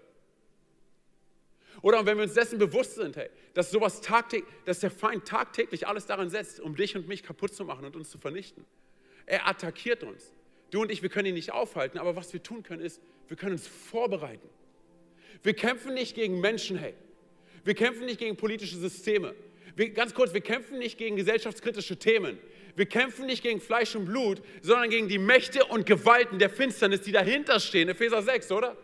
[1.83, 5.87] Oder wenn wir uns dessen bewusst sind, hey, dass, sowas tagtäglich, dass der Feind tagtäglich
[5.87, 8.65] alles daran setzt, um dich und mich kaputt zu machen und uns zu vernichten.
[9.27, 10.33] Er attackiert uns.
[10.71, 13.37] Du und ich, wir können ihn nicht aufhalten, aber was wir tun können, ist, wir
[13.37, 14.49] können uns vorbereiten.
[15.43, 16.95] Wir kämpfen nicht gegen Menschen, hey.
[17.65, 19.35] Wir kämpfen nicht gegen politische Systeme.
[19.77, 22.39] Wir, ganz kurz, wir kämpfen nicht gegen gesellschaftskritische Themen.
[22.79, 27.01] Wir kämpfen nicht gegen Fleisch und Blut, sondern gegen die Mächte und Gewalten der Finsternis,
[27.01, 27.89] die dahinter stehen.
[27.89, 28.77] Epheser 6, oder?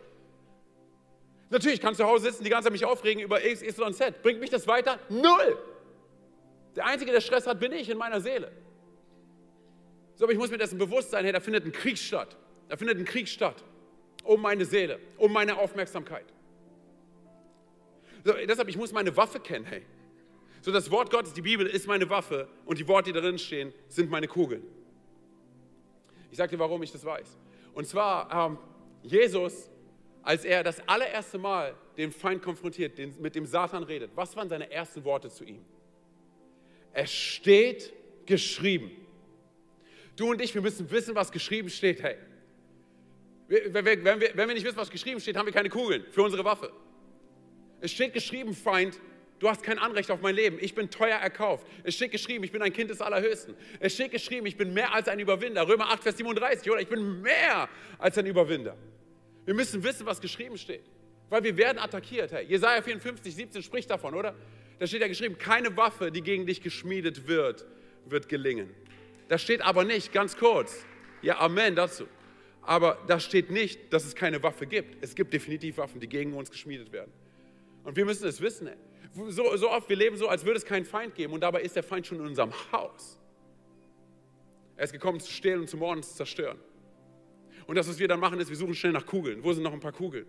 [1.49, 3.93] Natürlich kann ich zu Hause sitzen, die ganze Zeit mich aufregen über X, Y und
[3.93, 4.21] Z.
[4.21, 4.99] Bringt mich das weiter?
[5.07, 5.57] Null!
[6.75, 8.51] Der Einzige, der Stress hat, bin ich in meiner Seele.
[10.15, 12.35] So, aber ich muss mir dessen bewusst sein, hey, da findet ein Krieg statt.
[12.67, 13.63] Da findet ein Krieg statt.
[14.25, 16.25] Um meine Seele, um meine Aufmerksamkeit.
[18.25, 19.85] So, deshalb, ich muss meine Waffe kennen, hey.
[20.65, 23.71] So, das Wort Gottes, die Bibel, ist meine Waffe und die Worte, die darin stehen,
[23.87, 24.63] sind meine Kugeln.
[26.31, 27.37] Ich sage dir, warum ich das weiß.
[27.75, 28.57] Und zwar, ähm,
[29.03, 29.69] Jesus,
[30.23, 34.49] als er das allererste Mal den Feind konfrontiert, den, mit dem Satan redet, was waren
[34.49, 35.63] seine ersten Worte zu ihm?
[36.93, 37.93] Es steht
[38.25, 38.89] geschrieben.
[40.15, 42.01] Du und ich, wir müssen wissen, was geschrieben steht.
[42.01, 42.15] Hey,
[43.47, 46.05] wenn wir, wenn wir, wenn wir nicht wissen, was geschrieben steht, haben wir keine Kugeln
[46.09, 46.71] für unsere Waffe.
[47.81, 48.99] Es steht geschrieben, Feind,
[49.39, 50.57] du hast kein Anrecht auf mein Leben.
[50.61, 51.65] Ich bin teuer erkauft.
[51.83, 53.55] Es steht geschrieben, ich bin ein Kind des Allerhöchsten.
[53.79, 55.67] Es steht geschrieben, ich bin mehr als ein Überwinder.
[55.67, 56.81] Römer 8, Vers 37, oder?
[56.81, 58.75] Ich bin mehr als ein Überwinder.
[59.45, 60.83] Wir müssen wissen, was geschrieben steht.
[61.29, 62.31] Weil wir werden attackiert.
[62.31, 64.35] Hey, Jesaja 54, 17 spricht davon, oder?
[64.79, 67.65] Da steht ja geschrieben, keine Waffe, die gegen dich geschmiedet wird,
[68.05, 68.69] wird gelingen.
[69.29, 70.85] Da steht aber nicht, ganz kurz,
[71.21, 72.07] ja, Amen dazu.
[72.61, 75.03] Aber da steht nicht, dass es keine Waffe gibt.
[75.03, 77.11] Es gibt definitiv Waffen, die gegen uns geschmiedet werden.
[77.83, 78.69] Und wir müssen es wissen.
[79.15, 81.75] So, so oft, wir leben so, als würde es keinen Feind geben und dabei ist
[81.75, 83.17] der Feind schon in unserem Haus.
[84.75, 86.59] Er ist gekommen zu stehlen und zu morden und zu zerstören.
[87.65, 89.41] Und das, was wir dann machen, ist, wir suchen schnell nach Kugeln.
[89.41, 90.25] Wo sind noch ein paar Kugeln?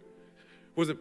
[0.76, 1.00] Wo sind,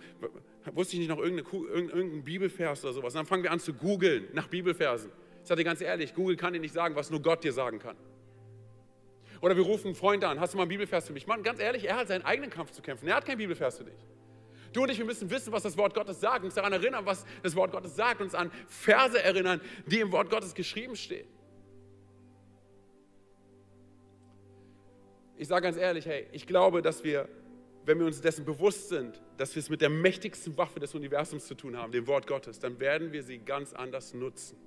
[0.74, 3.14] wusste ich nicht noch irgendeine, irgendeinen Bibelvers oder sowas?
[3.14, 5.12] Und dann fangen wir an zu googeln nach Bibelversen.
[5.44, 7.78] Ich sage dir ganz ehrlich, Google kann dir nicht sagen, was nur Gott dir sagen
[7.78, 7.96] kann.
[9.42, 11.28] Oder wir rufen einen Freund an, hast du mal einen Bibelvers für mich?
[11.28, 13.08] Mann, ganz ehrlich, er hat seinen eigenen Kampf zu kämpfen.
[13.08, 13.94] Er hat keinen Bibelvers für dich.
[14.76, 17.26] Du und ich, wir müssen wissen, was das Wort Gottes sagt, uns daran erinnern, was
[17.42, 21.26] das Wort Gottes sagt, uns an Verse erinnern, die im Wort Gottes geschrieben stehen.
[25.38, 27.30] Ich sage ganz ehrlich, hey, ich glaube, dass wir,
[27.86, 31.46] wenn wir uns dessen bewusst sind, dass wir es mit der mächtigsten Waffe des Universums
[31.46, 34.58] zu tun haben, dem Wort Gottes, dann werden wir sie ganz anders nutzen.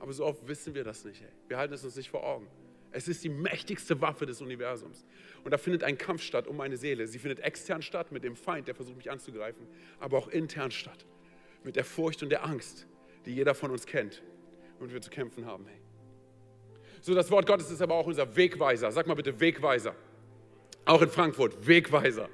[0.00, 1.22] Aber so oft wissen wir das nicht.
[1.22, 1.28] Ey.
[1.46, 2.48] Wir halten es uns nicht vor Augen.
[2.92, 5.04] Es ist die mächtigste Waffe des Universums.
[5.44, 7.06] Und da findet ein Kampf statt um meine Seele.
[7.06, 9.66] Sie findet extern statt mit dem Feind, der versucht mich anzugreifen,
[10.00, 11.06] aber auch intern statt
[11.62, 12.86] mit der Furcht und der Angst,
[13.26, 14.22] die jeder von uns kennt
[14.80, 15.66] und wir zu kämpfen haben.
[15.66, 15.80] Hey.
[17.00, 18.90] So, das Wort Gottes ist aber auch unser Wegweiser.
[18.90, 19.94] Sag mal bitte Wegweiser.
[20.84, 22.28] Auch in Frankfurt, Wegweiser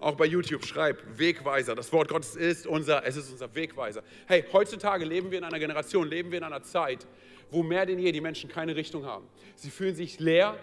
[0.00, 1.74] auch bei YouTube, schreib Wegweiser.
[1.74, 4.02] Das Wort Gottes ist unser, es ist unser Wegweiser.
[4.26, 7.06] Hey, heutzutage leben wir in einer Generation, leben wir in einer Zeit,
[7.50, 9.26] wo mehr denn je die Menschen keine Richtung haben.
[9.56, 10.56] Sie fühlen sich leer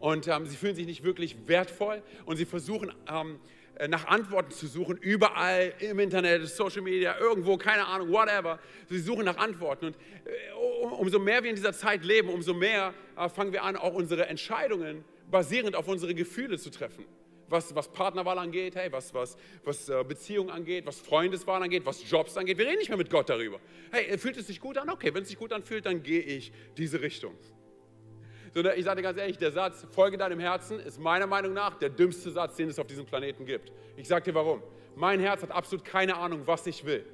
[0.00, 3.38] und ähm, sie fühlen sich nicht wirklich wertvoll und sie versuchen ähm,
[3.76, 8.58] äh, nach Antworten zu suchen, überall im Internet, Social Media, irgendwo, keine Ahnung, whatever.
[8.88, 9.86] Sie suchen nach Antworten.
[9.86, 13.76] Und äh, umso mehr wir in dieser Zeit leben, umso mehr äh, fangen wir an,
[13.76, 17.04] auch unsere Entscheidungen basierend auf unsere Gefühle zu treffen
[17.48, 22.08] was, was Partnerwahl angeht, hey, was, was, was äh, Beziehung angeht, was Freundeswahl angeht, was
[22.08, 22.58] Jobs angeht.
[22.58, 23.58] Wir reden nicht mehr mit Gott darüber.
[23.90, 24.88] Hey, fühlt es sich gut an?
[24.90, 27.34] Okay, wenn es sich gut anfühlt, dann gehe ich diese Richtung.
[28.54, 31.74] Sondern ich sage dir ganz ehrlich, der Satz, folge deinem Herzen, ist meiner Meinung nach
[31.76, 33.72] der dümmste Satz, den es auf diesem Planeten gibt.
[33.96, 34.62] Ich sage dir warum.
[34.96, 37.04] Mein Herz hat absolut keine Ahnung, was ich will.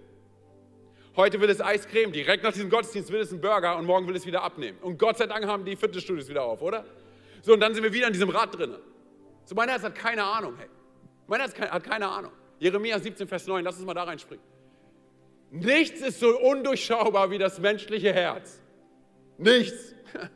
[1.16, 4.16] Heute will es Eiscreme, direkt nach diesem Gottesdienst will es einen Burger und morgen will
[4.16, 4.78] es wieder abnehmen.
[4.80, 6.84] Und Gott sei Dank haben die Fitnessstudios wieder auf, oder?
[7.42, 8.78] So, und dann sind wir wieder in diesem Rad drinnen.
[9.44, 10.68] So, mein Herz hat keine Ahnung, hey.
[11.26, 12.32] Mein Herz hat keine Ahnung.
[12.58, 14.44] Jeremia 17, Vers 9, lass uns mal da reinspringen.
[15.50, 18.60] Nichts ist so undurchschaubar wie das menschliche Herz.
[19.38, 19.94] Nichts.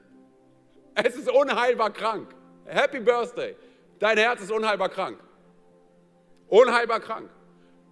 [1.01, 2.35] Es ist unheilbar krank.
[2.65, 3.55] Happy Birthday.
[4.01, 5.21] Dein Herz ist unheilbar krank.
[6.49, 7.31] Unheilbar krank.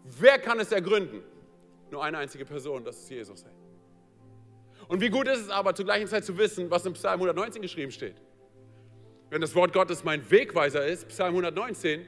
[0.02, 1.22] Wer kann es ergründen?
[1.92, 3.44] Nur eine einzige Person, das ist Jesus.
[4.88, 7.62] Und wie gut ist es aber, zur gleichen Zeit zu wissen, was im Psalm 119
[7.62, 8.16] geschrieben steht.
[9.30, 12.06] Wenn das Wort Gottes mein Wegweiser ist, Psalm 119,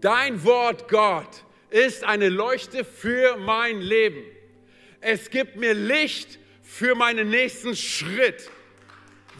[0.00, 4.22] Dein Wort, Gott, ist eine Leuchte für mein Leben.
[5.00, 8.50] Es gibt mir Licht für meinen nächsten Schritt.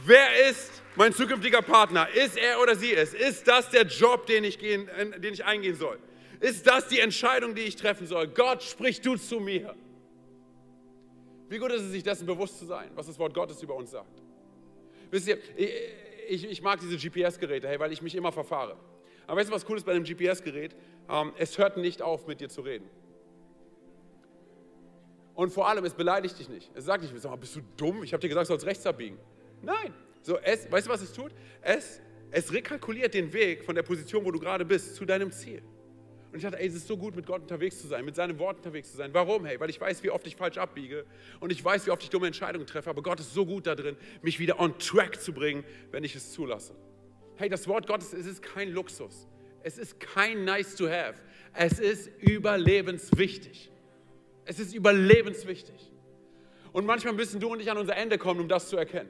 [0.07, 2.09] Wer ist mein zukünftiger Partner?
[2.09, 3.13] Ist er oder sie es?
[3.13, 4.89] Ist das der Job, den ich, gehen,
[5.19, 5.99] den ich eingehen soll?
[6.41, 8.29] Ist das die Entscheidung, die ich treffen soll?
[8.29, 9.75] Gott, sprich du zu mir.
[11.49, 13.91] Wie gut ist es, sich dessen bewusst zu sein, was das Wort Gottes über uns
[13.91, 14.26] sagt?
[15.11, 15.39] Wisst ihr,
[16.29, 18.77] ich, ich mag diese GPS-Geräte, hey, weil ich mich immer verfahre.
[19.27, 20.77] Aber weißt du, was cool ist bei einem GPS-Gerät?
[21.09, 22.89] Ähm, es hört nicht auf, mit dir zu reden.
[25.35, 26.71] Und vor allem, es beleidigt dich nicht.
[26.75, 28.03] Es sagt nicht, sag mal, bist du dumm?
[28.03, 29.19] Ich habe dir gesagt, du sollst rechts abbiegen.
[29.63, 29.93] Nein.
[30.23, 31.33] So, es, weißt du, was es tut?
[31.61, 32.01] Es,
[32.31, 35.63] es rekalkuliert den Weg von der Position, wo du gerade bist, zu deinem Ziel.
[36.37, 38.39] Und ich dachte, ey, es ist so gut, mit Gott unterwegs zu sein, mit seinem
[38.39, 39.09] Wort unterwegs zu sein.
[39.15, 39.47] Warum?
[39.47, 41.07] Hey, weil ich weiß, wie oft ich falsch abbiege
[41.41, 42.91] und ich weiß, wie oft ich dumme Entscheidungen treffe.
[42.91, 46.15] Aber Gott ist so gut da drin, mich wieder on track zu bringen, wenn ich
[46.15, 46.75] es zulasse.
[47.37, 49.27] Hey, das Wort Gottes, es ist kein Luxus.
[49.63, 51.15] Es ist kein nice to have.
[51.55, 53.71] Es ist überlebenswichtig.
[54.45, 55.91] Es ist überlebenswichtig.
[56.75, 59.09] Und manchmal müssen du und ich an unser Ende kommen, um das zu erkennen.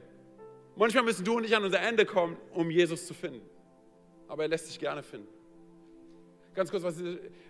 [0.77, 3.41] Manchmal müssen du und ich an unser Ende kommen, um Jesus zu finden.
[4.29, 5.36] Aber er lässt sich gerne finden.
[6.57, 6.95] Ganz kurz, was,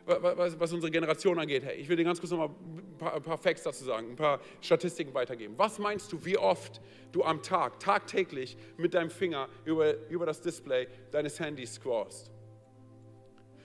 [0.05, 1.64] was, was unsere Generation angeht.
[1.64, 4.10] Hey, ich will dir ganz kurz noch mal ein paar, ein paar Facts dazu sagen,
[4.10, 5.53] ein paar Statistiken weitergeben.
[5.55, 6.82] Was meinst du, wie oft
[7.14, 12.30] du am Tag, tagtäglich mit deinem Finger über, über das Display deines Handys scrollst?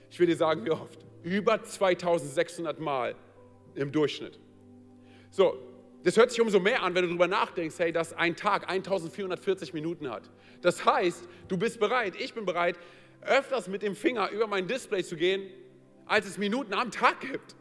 [0.09, 1.05] Ich will dir sagen, wie oft.
[1.23, 3.13] Über 2600 Mal
[3.75, 4.39] im Durchschnitt.
[5.29, 5.57] So,
[6.03, 9.73] das hört sich umso mehr an, wenn du darüber nachdenkst, hey, dass ein Tag 1440
[9.73, 10.29] Minuten hat.
[10.61, 12.77] Das heißt, du bist bereit, ich bin bereit,
[13.25, 15.49] öfters mit dem Finger über mein Display zu gehen,
[16.05, 17.55] als es Minuten am Tag gibt.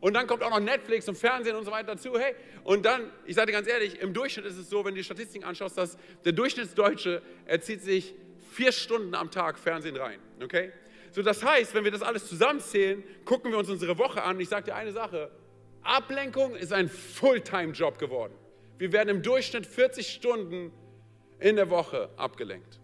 [0.00, 2.18] Und dann kommt auch noch Netflix und Fernsehen und so weiter dazu.
[2.18, 4.98] Hey, und dann, ich sage dir ganz ehrlich, im Durchschnitt ist es so, wenn du
[4.98, 8.14] die Statistiken anschaust, dass der Durchschnittsdeutsche, er zieht sich
[8.52, 10.20] vier Stunden am Tag Fernsehen rein.
[10.42, 10.72] Okay?
[11.10, 14.38] So, das heißt, wenn wir das alles zusammenzählen, gucken wir uns unsere Woche an.
[14.38, 15.30] Ich sage dir eine Sache:
[15.82, 18.34] Ablenkung ist ein Fulltime-Job geworden.
[18.78, 20.70] Wir werden im Durchschnitt 40 Stunden
[21.40, 22.78] in der Woche abgelenkt.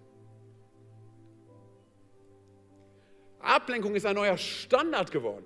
[3.47, 5.45] Ablenkung ist ein neuer Standard geworden.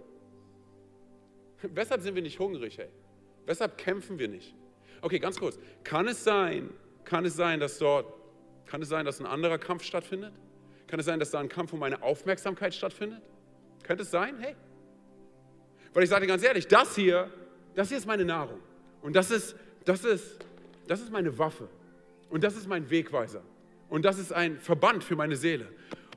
[1.63, 2.89] Weshalb sind wir nicht hungrig, ey?
[3.47, 4.55] Weshalb kämpfen wir nicht?
[5.01, 5.59] Okay, ganz kurz.
[5.85, 6.71] Kann es sein,
[7.05, 8.13] kann es sein, dass dort,
[8.67, 10.33] kann es sein, dass ein anderer Kampf stattfindet?
[10.87, 13.23] Kann es sein, dass da ein Kampf um meine Aufmerksamkeit stattfindet?
[13.83, 14.39] Könnte es sein?
[14.41, 14.55] Hey.
[15.93, 17.31] Weil ich sage dir ganz ehrlich, das hier,
[17.75, 18.61] das hier ist meine Nahrung.
[19.03, 20.39] Und das ist, das ist,
[20.87, 21.69] das ist meine Waffe.
[22.31, 23.43] Und das ist mein Wegweiser.
[23.89, 25.67] Und das ist ein Verband für meine Seele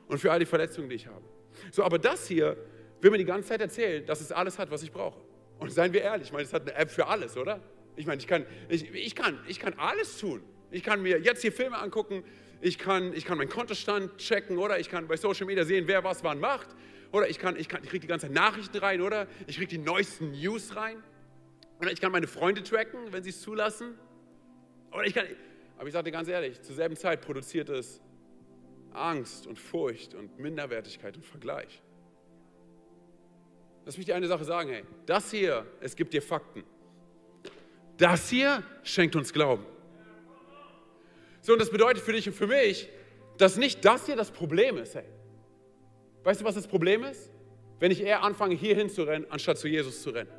[0.08, 1.24] und für all die Verletzungen, die ich habe.
[1.72, 2.58] So, aber das hier
[3.02, 5.20] will mir die ganze Zeit erzählen, dass es alles hat, was ich brauche.
[5.60, 7.60] Und seien wir ehrlich, ich meine, es hat eine App für alles, oder?
[7.96, 10.42] Ich meine, ich kann, ich, ich, kann, ich kann alles tun.
[10.72, 12.24] Ich kann mir jetzt hier Filme angucken,
[12.62, 14.80] ich kann, ich kann meinen Kontostand checken, oder?
[14.80, 16.68] Ich kann bei Social Media sehen, wer was wann macht.
[17.12, 19.28] Oder ich, kann, ich, kann, ich kriege die ganze Zeit Nachrichten rein, oder?
[19.48, 21.04] Ich kriege die neuesten News rein.
[21.80, 23.98] Oder ich kann meine Freunde tracken, wenn sie es zulassen.
[24.92, 25.26] Oder ich kann,
[25.78, 28.00] aber ich sage dir ganz ehrlich, zur selben Zeit produziert es
[28.94, 31.82] Angst und Furcht und Minderwertigkeit und Vergleich.
[33.86, 36.64] Lass mich dir eine Sache sagen, hey, das hier, es gibt dir Fakten.
[37.98, 39.66] Das hier schenkt uns Glauben.
[41.42, 42.88] So, und das bedeutet für dich und für mich,
[43.38, 45.06] dass nicht das hier das Problem ist, hey.
[46.24, 47.32] Weißt du, was das Problem ist?
[47.80, 50.30] Wenn ich eher anfange, hierhin zu rennen, anstatt zu Jesus zu rennen.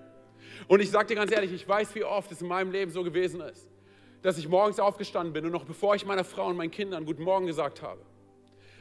[0.68, 3.02] Und ich sage dir ganz ehrlich, ich weiß, wie oft es in meinem Leben so
[3.02, 3.68] gewesen ist,
[4.22, 7.24] dass ich morgens aufgestanden bin und noch bevor ich meiner Frau und meinen Kindern Guten
[7.24, 8.00] Morgen gesagt habe,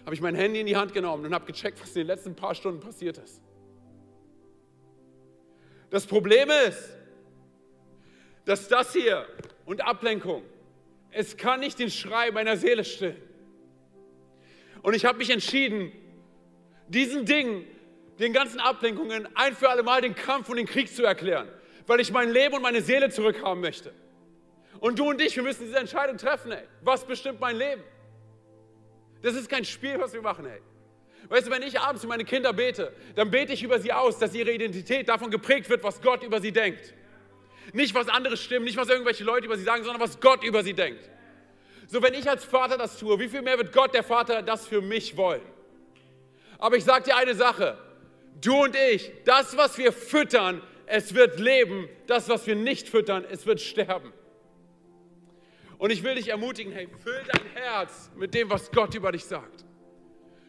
[0.06, 2.36] habe ich mein Handy in die Hand genommen und habe gecheckt, was in den letzten
[2.36, 3.42] paar Stunden passiert ist.
[5.90, 6.98] Das Problem ist,
[8.46, 9.26] dass das hier
[9.66, 10.44] und Ablenkung,
[11.12, 13.22] es kann nicht den Schrei meiner Seele stillen.
[14.82, 15.92] Und ich habe mich entschieden,
[16.88, 17.66] diesen Dingen,
[18.20, 21.48] den ganzen Ablenkungen, ein für alle Mal den Kampf und den Krieg zu erklären,
[21.88, 23.94] weil ich mein Leben und meine Seele zurückhaben möchte.
[24.80, 26.64] Und du und ich, wir müssen diese Entscheidung treffen, ey.
[26.82, 27.84] Was bestimmt mein Leben?
[29.22, 30.62] Das ist kein Spiel, was wir machen, ey.
[31.30, 34.18] Weißt du, wenn ich abends für meine Kinder bete, dann bete ich über sie aus,
[34.18, 36.94] dass ihre Identität davon geprägt wird, was Gott über sie denkt.
[37.74, 40.64] Nicht, was andere stimmen, nicht, was irgendwelche Leute über sie sagen, sondern was Gott über
[40.64, 41.10] sie denkt.
[41.88, 44.68] So, wenn ich als Vater das tue, wie viel mehr wird Gott, der Vater, das
[44.68, 45.42] für mich wollen?
[46.58, 47.78] Aber ich sage dir eine Sache,
[48.42, 53.26] du und ich, das, was wir füttern, es wird leben, das, was wir nicht füttern,
[53.30, 54.12] es wird sterben.
[55.82, 59.26] Und ich will dich ermutigen, hey, füll dein Herz mit dem, was Gott über dich
[59.26, 59.66] sagt.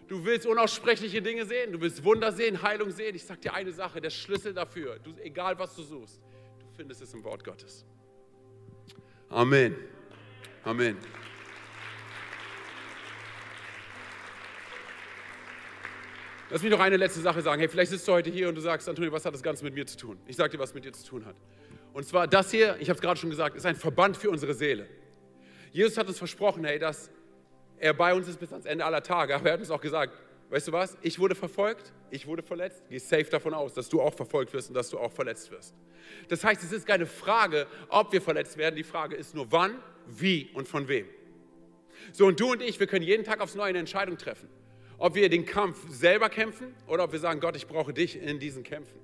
[0.06, 3.14] Du willst unaussprechliche Dinge sehen, du willst Wunder sehen, Heilung sehen.
[3.14, 6.20] Ich sage dir eine Sache, der Schlüssel dafür, du, egal was du suchst,
[6.58, 7.86] du findest es im Wort Gottes.
[9.30, 9.74] Amen.
[10.64, 10.98] Amen.
[16.50, 17.58] Lass mich noch eine letzte Sache sagen.
[17.58, 19.72] Hey, vielleicht sitzt du heute hier und du sagst, Antonio, was hat das Ganze mit
[19.72, 20.18] mir zu tun?
[20.26, 21.36] Ich sage dir, was mit dir zu tun hat.
[21.94, 24.52] Und zwar das hier, ich habe es gerade schon gesagt, ist ein Verband für unsere
[24.52, 24.86] Seele.
[25.72, 27.10] Jesus hat uns versprochen, hey, dass
[27.78, 29.34] er bei uns ist bis ans Ende aller Tage.
[29.34, 30.16] Aber er hat uns auch gesagt,
[30.50, 32.84] weißt du was, ich wurde verfolgt, ich wurde verletzt.
[32.88, 35.74] Geh safe davon aus, dass du auch verfolgt wirst und dass du auch verletzt wirst.
[36.28, 38.76] Das heißt, es ist keine Frage, ob wir verletzt werden.
[38.76, 41.06] Die Frage ist nur wann, wie und von wem.
[42.12, 44.48] So, und du und ich, wir können jeden Tag aufs Neue eine Entscheidung treffen.
[44.98, 48.38] Ob wir den Kampf selber kämpfen oder ob wir sagen, Gott, ich brauche dich in
[48.38, 49.01] diesen Kämpfen.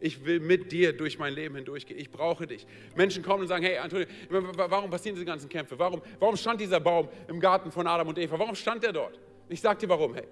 [0.00, 1.98] Ich will mit dir durch mein Leben hindurchgehen.
[1.98, 2.66] Ich brauche dich.
[2.94, 5.78] Menschen kommen und sagen, hey Antonio, warum passieren diese ganzen Kämpfe?
[5.78, 8.38] Warum, warum stand dieser Baum im Garten von Adam und Eva?
[8.38, 9.18] Warum stand der dort?
[9.48, 10.26] Ich sage dir warum, hey.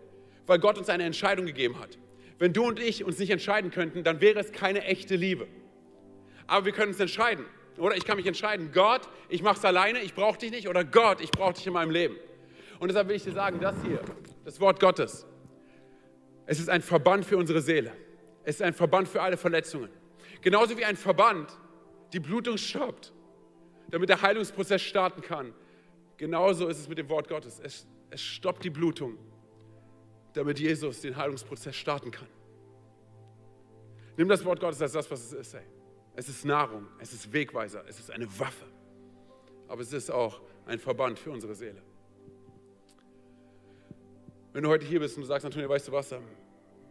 [0.46, 1.98] Weil Gott uns eine Entscheidung gegeben hat.
[2.38, 5.46] Wenn du und ich uns nicht entscheiden könnten, dann wäre es keine echte Liebe.
[6.46, 7.46] Aber wir können uns entscheiden.
[7.78, 10.68] Oder ich kann mich entscheiden, Gott, ich mache es alleine, ich brauche dich nicht.
[10.68, 12.16] Oder Gott, ich brauche dich in meinem Leben.
[12.78, 14.00] Und deshalb will ich dir sagen, das hier,
[14.44, 15.26] das Wort Gottes.
[16.46, 17.92] Es ist ein Verband für unsere Seele.
[18.44, 19.90] Es ist ein Verband für alle Verletzungen.
[20.40, 21.58] Genauso wie ein Verband
[22.12, 23.12] die Blutung stoppt,
[23.90, 25.54] damit der Heilungsprozess starten kann.
[26.16, 27.60] Genauso ist es mit dem Wort Gottes.
[27.60, 29.18] Es, es stoppt die Blutung,
[30.34, 32.28] damit Jesus den Heilungsprozess starten kann.
[34.16, 35.54] Nimm das Wort Gottes als das, was es ist.
[35.54, 35.64] Ey.
[36.14, 38.66] Es ist Nahrung, es ist Wegweiser, es ist eine Waffe.
[39.66, 41.82] Aber es ist auch ein Verband für unsere Seele.
[44.52, 46.22] Wenn du heute hier bist und du sagst, Antonio, weißt du was, ähm,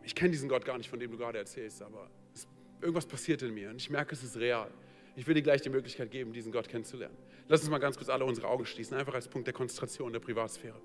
[0.04, 2.48] ich kenne diesen Gott gar nicht, von dem du gerade erzählst, aber es,
[2.82, 4.70] irgendwas passiert in mir und ich merke, es ist real.
[5.16, 7.16] Ich will dir gleich die Möglichkeit geben, diesen Gott kennenzulernen.
[7.48, 10.20] Lass uns mal ganz kurz alle unsere Augen schließen, einfach als Punkt der Konzentration der
[10.20, 10.80] Privatsphäre.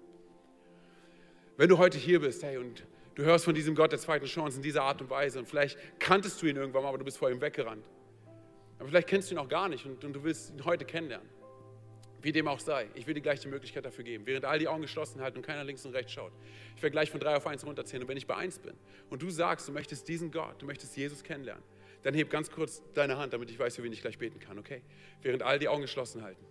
[1.57, 4.59] Wenn du heute hier bist, hey, und du hörst von diesem Gott der zweiten Chance
[4.59, 7.19] in dieser Art und Weise und vielleicht kanntest du ihn irgendwann mal, aber du bist
[7.19, 7.85] vor ihm weggerannt.
[8.79, 11.29] Aber vielleicht kennst du ihn auch gar nicht und, und du willst ihn heute kennenlernen.
[12.29, 14.69] Wie dem auch sei, ich will dir gleich die Möglichkeit dafür geben, während all die
[14.69, 16.31] Augen geschlossen halten und keiner links und rechts schaut.
[16.77, 18.75] Ich werde gleich von drei auf eins runterzählen und wenn ich bei eins bin
[19.09, 21.65] und du sagst, du möchtest diesen Gott, du möchtest Jesus kennenlernen,
[22.03, 24.59] dann heb ganz kurz deine Hand, damit ich weiß, für wen ich gleich beten kann,
[24.59, 24.83] okay?
[25.23, 26.45] Während all die Augen geschlossen halten,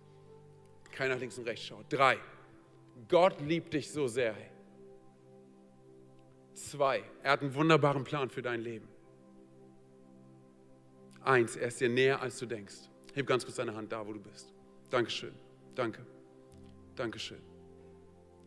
[0.90, 1.84] keiner links und rechts schaut.
[1.90, 2.18] Drei,
[3.08, 4.34] Gott liebt dich so sehr.
[6.54, 8.88] Zwei, er hat einen wunderbaren Plan für dein Leben.
[11.22, 12.74] Eins, er ist dir näher, als du denkst.
[13.14, 14.52] Heb ganz kurz deine Hand da, wo du bist.
[14.90, 15.46] Dankeschön.
[15.78, 16.04] Danke.
[16.96, 17.38] Dankeschön.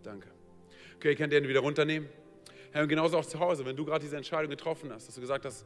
[0.03, 0.27] Danke.
[0.97, 2.09] Okay, ich kann den wieder runternehmen.
[2.71, 5.21] Herr, und genauso auch zu Hause, wenn du gerade diese Entscheidung getroffen hast, dass du
[5.21, 5.65] gesagt hast,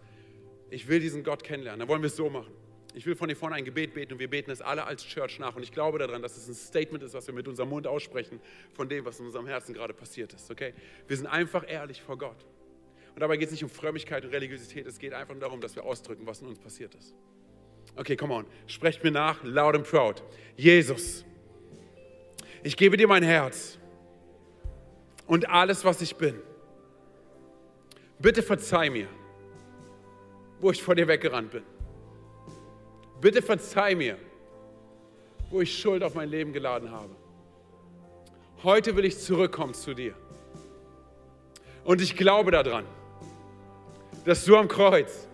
[0.70, 2.54] ich will diesen Gott kennenlernen, dann wollen wir es so machen.
[2.94, 5.40] Ich will von dir vorne ein Gebet beten und wir beten es alle als Church
[5.40, 5.56] nach.
[5.56, 8.40] Und ich glaube daran, dass es ein Statement ist, was wir mit unserem Mund aussprechen
[8.74, 10.52] von dem, was in unserem Herzen gerade passiert ist.
[10.52, 10.76] Okay?
[11.08, 12.46] Wir sind einfach ehrlich vor Gott.
[13.16, 15.84] Und dabei geht es nicht um Frömmigkeit und Religiosität, es geht einfach darum, dass wir
[15.84, 17.16] ausdrücken, was in uns passiert ist.
[17.96, 18.46] Okay, come on.
[18.68, 20.22] Sprecht mir nach, loud and proud.
[20.58, 21.26] Jesus
[22.66, 23.78] ich gebe dir mein Herz
[25.28, 26.42] und alles, was ich bin.
[28.18, 29.08] Bitte verzeih mir,
[30.60, 31.64] wo ich vor dir weggerannt bin.
[33.22, 34.18] Bitte verzeih mir,
[35.52, 37.16] wo ich Schuld auf mein Leben geladen habe.
[38.64, 40.16] Heute will ich zurückkommen zu dir.
[41.84, 42.86] Und ich glaube daran,
[44.26, 45.28] dass du am Kreuz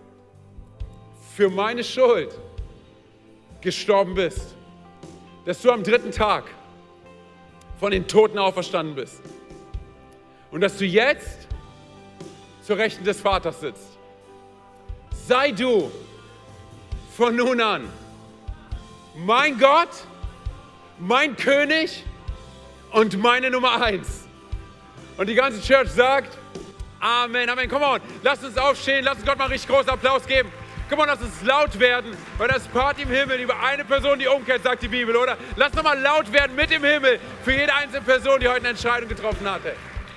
[1.34, 2.38] für meine Schuld
[3.62, 4.54] gestorben bist.
[5.46, 6.44] Dass du am dritten Tag
[7.82, 9.20] von den Toten auferstanden bist.
[10.52, 11.48] Und dass du jetzt
[12.62, 13.98] zur Rechten des Vaters sitzt.
[15.26, 15.90] Sei du
[17.16, 17.88] von nun an
[19.16, 19.88] mein Gott,
[21.00, 22.04] mein König
[22.92, 24.28] und meine Nummer eins.
[25.16, 26.38] Und die ganze Church sagt,
[27.00, 27.68] Amen, Amen.
[27.68, 30.52] Come on, lass uns aufstehen, lass uns Gott mal richtig großen Applaus geben.
[30.92, 34.26] Komm mal, lass uns laut werden, weil das Party im Himmel über eine Person, die
[34.26, 35.38] umkehrt, sagt die Bibel, oder?
[35.56, 38.68] Lass doch mal laut werden mit dem Himmel für jede einzelne Person, die heute eine
[38.68, 39.74] Entscheidung getroffen hatte.